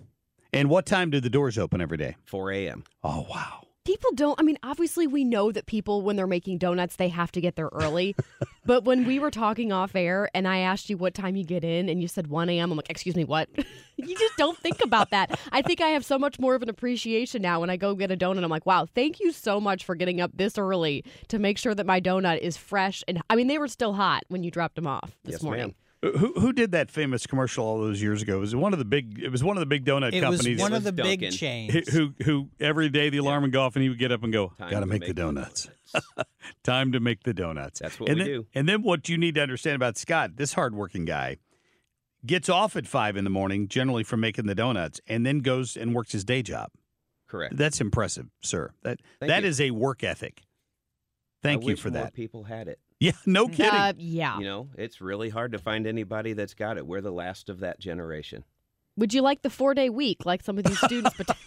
And 0.53 0.69
what 0.69 0.85
time 0.85 1.09
do 1.09 1.19
the 1.19 1.29
doors 1.29 1.57
open 1.57 1.81
every 1.81 1.97
day? 1.97 2.15
4 2.25 2.51
a.m. 2.51 2.83
Oh 3.03 3.27
wow. 3.29 3.61
People 3.85 4.11
don't. 4.15 4.37
I 4.37 4.43
mean, 4.43 4.57
obviously, 4.63 5.07
we 5.07 5.23
know 5.23 5.49
that 5.53 5.65
people, 5.65 6.01
when 6.01 6.17
they're 6.17 6.27
making 6.27 6.57
donuts, 6.57 6.97
they 6.97 7.07
have 7.07 7.31
to 7.31 7.39
get 7.39 7.55
there 7.55 7.69
early. 7.71 8.17
but 8.65 8.83
when 8.83 9.05
we 9.05 9.17
were 9.17 9.31
talking 9.31 9.71
off 9.71 9.95
air 9.95 10.29
and 10.33 10.45
I 10.45 10.57
asked 10.57 10.89
you 10.89 10.97
what 10.97 11.13
time 11.13 11.37
you 11.37 11.45
get 11.45 11.63
in 11.63 11.87
and 11.87 12.01
you 12.01 12.09
said 12.09 12.27
1 12.27 12.49
a.m., 12.49 12.71
I'm 12.71 12.75
like, 12.75 12.89
excuse 12.89 13.15
me, 13.15 13.23
what? 13.23 13.47
you 13.95 14.17
just 14.17 14.35
don't 14.35 14.57
think 14.57 14.83
about 14.83 15.11
that. 15.11 15.39
I 15.53 15.61
think 15.61 15.79
I 15.79 15.87
have 15.89 16.03
so 16.03 16.19
much 16.19 16.37
more 16.37 16.53
of 16.53 16.63
an 16.63 16.69
appreciation 16.69 17.41
now 17.41 17.61
when 17.61 17.69
I 17.69 17.77
go 17.77 17.95
get 17.95 18.11
a 18.11 18.17
donut. 18.17 18.43
I'm 18.43 18.49
like, 18.49 18.65
wow, 18.65 18.87
thank 18.93 19.21
you 19.21 19.31
so 19.31 19.61
much 19.61 19.85
for 19.85 19.95
getting 19.95 20.19
up 20.19 20.31
this 20.33 20.57
early 20.57 21.05
to 21.29 21.39
make 21.39 21.57
sure 21.57 21.73
that 21.73 21.85
my 21.85 22.01
donut 22.01 22.39
is 22.39 22.57
fresh. 22.57 23.05
And 23.07 23.21
I 23.29 23.37
mean, 23.37 23.47
they 23.47 23.57
were 23.57 23.69
still 23.69 23.93
hot 23.93 24.23
when 24.27 24.43
you 24.43 24.51
dropped 24.51 24.75
them 24.75 24.87
off 24.87 25.15
this 25.23 25.33
Yes, 25.33 25.43
morning. 25.43 25.67
ma'am. 25.67 25.75
Who 26.03 26.33
who 26.39 26.53
did 26.53 26.71
that 26.73 26.91
famous 26.91 27.25
commercial 27.25 27.65
all 27.65 27.79
those 27.79 28.01
years 28.01 28.21
ago? 28.21 28.37
It 28.37 28.41
was 28.41 28.55
one 28.55 28.71
of 28.71 28.77
the 28.79 28.85
big. 28.85 29.19
It 29.19 29.29
was 29.29 29.43
one 29.43 29.57
of 29.57 29.61
the 29.61 29.65
big 29.65 29.83
donut 29.83 30.13
It 30.13 30.23
was 30.23 30.37
companies. 30.37 30.59
one 30.61 30.73
of 30.73 30.83
the 30.83 30.91
big 30.91 31.31
chains. 31.31 31.89
who 31.89 32.13
who 32.23 32.49
every 32.59 32.89
day 32.89 33.09
the 33.09 33.17
alarm 33.17 33.41
would 33.43 33.51
go 33.51 33.63
off 33.63 33.75
and 33.75 33.81
he 33.83 33.89
would 33.89 33.97
get 33.97 34.11
up 34.11 34.23
and 34.23 34.31
go, 34.31 34.53
Time 34.59 34.69
"Got 34.69 34.79
to 34.81 34.85
to 34.85 34.85
make, 34.85 35.01
the 35.01 35.07
make 35.07 35.07
the 35.07 35.13
donuts. 35.21 35.69
Time 36.63 36.91
to 36.91 36.99
make 36.99 37.23
the 37.23 37.33
donuts." 37.33 37.79
That's 37.79 37.99
what 37.99 38.09
and 38.09 38.19
we 38.19 38.23
then, 38.25 38.33
do. 38.33 38.45
And 38.53 38.69
then 38.69 38.83
what 38.83 39.09
you 39.09 39.17
need 39.17 39.35
to 39.35 39.41
understand 39.41 39.75
about 39.75 39.97
Scott, 39.97 40.35
this 40.35 40.53
hardworking 40.53 41.05
guy, 41.05 41.37
gets 42.25 42.47
off 42.47 42.75
at 42.75 42.85
five 42.85 43.17
in 43.17 43.23
the 43.23 43.29
morning, 43.31 43.67
generally 43.67 44.03
from 44.03 44.19
making 44.19 44.45
the 44.45 44.55
donuts, 44.55 45.01
and 45.07 45.25
then 45.25 45.39
goes 45.39 45.75
and 45.75 45.95
works 45.95 46.11
his 46.11 46.23
day 46.23 46.43
job. 46.43 46.69
Correct. 47.27 47.57
That's 47.57 47.81
impressive, 47.81 48.27
sir. 48.41 48.71
That 48.83 48.99
Thank 49.19 49.29
that 49.31 49.41
you. 49.41 49.49
is 49.49 49.59
a 49.59 49.71
work 49.71 50.03
ethic. 50.03 50.43
Thank 51.41 51.61
I 51.61 51.65
you 51.65 51.67
wish 51.73 51.81
for 51.81 51.89
more 51.89 52.03
that. 52.03 52.13
people 52.13 52.43
had 52.43 52.67
it. 52.67 52.79
Yeah, 52.99 53.11
no 53.27 53.47
kidding. 53.47 53.65
Uh, 53.71 53.93
yeah. 53.97 54.39
You 54.39 54.45
know, 54.45 54.69
it's 54.75 55.01
really 55.01 55.29
hard 55.29 55.51
to 55.51 55.59
find 55.59 55.85
anybody 55.85 56.33
that's 56.33 56.55
got 56.55 56.77
it. 56.77 56.87
We're 56.87 57.01
the 57.01 57.11
last 57.11 57.47
of 57.47 57.59
that 57.59 57.79
generation. 57.79 58.43
Would 58.97 59.13
you 59.13 59.21
like 59.21 59.43
the 59.43 59.51
four 59.51 59.75
day 59.75 59.89
week 59.89 60.25
like 60.25 60.41
some 60.41 60.57
of 60.57 60.63
these 60.63 60.79
students? 60.79 61.15
But- 61.27 61.37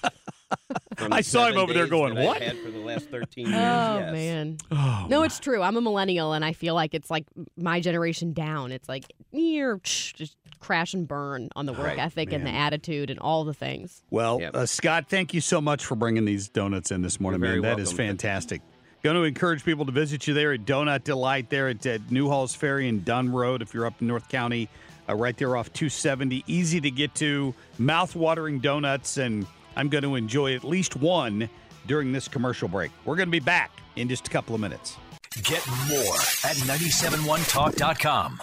From 0.97 1.13
I 1.13 1.19
the 1.19 1.25
saw 1.25 1.47
him 1.47 1.57
over 1.57 1.73
there 1.73 1.87
going, 1.87 2.15
that 2.15 2.21
I've 2.23 2.27
"What?" 2.27 2.43
had 2.43 2.59
for 2.59 2.71
the 2.71 2.79
last 2.81 3.09
13 3.09 3.47
years, 3.49 3.57
Oh 3.57 3.99
yes. 3.99 4.13
man. 4.13 4.57
Oh, 4.71 5.07
no, 5.09 5.23
it's 5.23 5.39
true. 5.39 5.63
I'm 5.63 5.77
a 5.77 5.81
millennial 5.81 6.33
and 6.33 6.45
I 6.45 6.53
feel 6.53 6.75
like 6.75 6.93
it's 6.95 7.09
like 7.11 7.25
my 7.57 7.81
generation 7.81 8.33
down. 8.33 8.71
It's 8.73 8.89
like 8.89 9.05
you're 9.33 9.79
just 9.83 10.37
crash 10.59 10.93
and 10.93 11.07
burn 11.09 11.49
on 11.57 11.67
the 11.67 11.73
work 11.73 11.87
Right, 11.87 11.99
ethic 11.99 12.33
and 12.33 12.45
the 12.47 12.51
attitude 12.51 13.11
and 13.11 13.19
all 13.21 13.45
the 13.45 13.55
things. 13.55 14.03
Well, 14.11 14.41
Yep. 14.41 14.55
uh, 14.57 14.67
Scott, 14.67 15.07
thank 15.09 15.33
you 15.35 15.41
so 15.41 15.61
much 15.61 15.85
for 15.85 15.95
bringing 15.97 16.25
these 16.27 16.49
donuts 16.49 16.91
in 16.91 17.03
this 17.03 17.19
morning, 17.21 17.41
You're 17.41 17.53
man. 17.55 17.63
very 17.63 17.75
That 17.77 17.81
is 17.83 17.89
welcome. 17.91 18.07
fantastic. 18.09 18.61
Going 19.03 19.17
to 19.17 19.23
encourage 19.23 19.65
people 19.65 19.87
to 19.87 19.93
visit 19.93 20.27
you 20.27 20.35
there 20.35 20.53
at 20.53 20.67
Donut 20.67 21.05
Delight 21.05 21.49
there 21.49 21.69
at, 21.69 21.87
Halls 22.13 22.55
Ferry 22.55 22.87
and 22.87 23.03
Dunn 23.03 23.33
Road 23.33 23.63
if 23.63 23.73
you're 23.73 23.87
up 23.87 24.01
in 24.03 24.07
North 24.07 24.29
County, 24.29 24.69
uh, 25.09 25.15
right 25.15 25.37
there 25.39 25.57
off 25.57 25.73
270. 25.73 26.45
Easy 26.47 26.83
to 26.83 26.91
get 26.91 27.15
to, 27.15 27.55
mouth-watering 27.79 28.59
donuts, 28.61 29.17
and 29.17 29.47
I'm 29.75 29.89
going 29.89 30.05
to 30.05 30.17
enjoy 30.17 30.55
at 30.55 30.65
least 30.65 30.97
one 30.97 31.49
during 31.87 32.13
this 32.13 32.29
commercial 32.29 32.69
break. 32.69 32.91
We're 33.07 33.17
going 33.17 33.29
to 33.29 33.33
be 33.33 33.41
back 33.41 33.71
in 33.97 34.09
just 34.09 34.29
a 34.29 34.31
couple 34.31 34.55
of 34.55 34.61
minutes. 34.61 34.99
Get 35.45 35.67
more 35.89 36.15
at 36.45 36.57
971talk.com. 36.57 38.43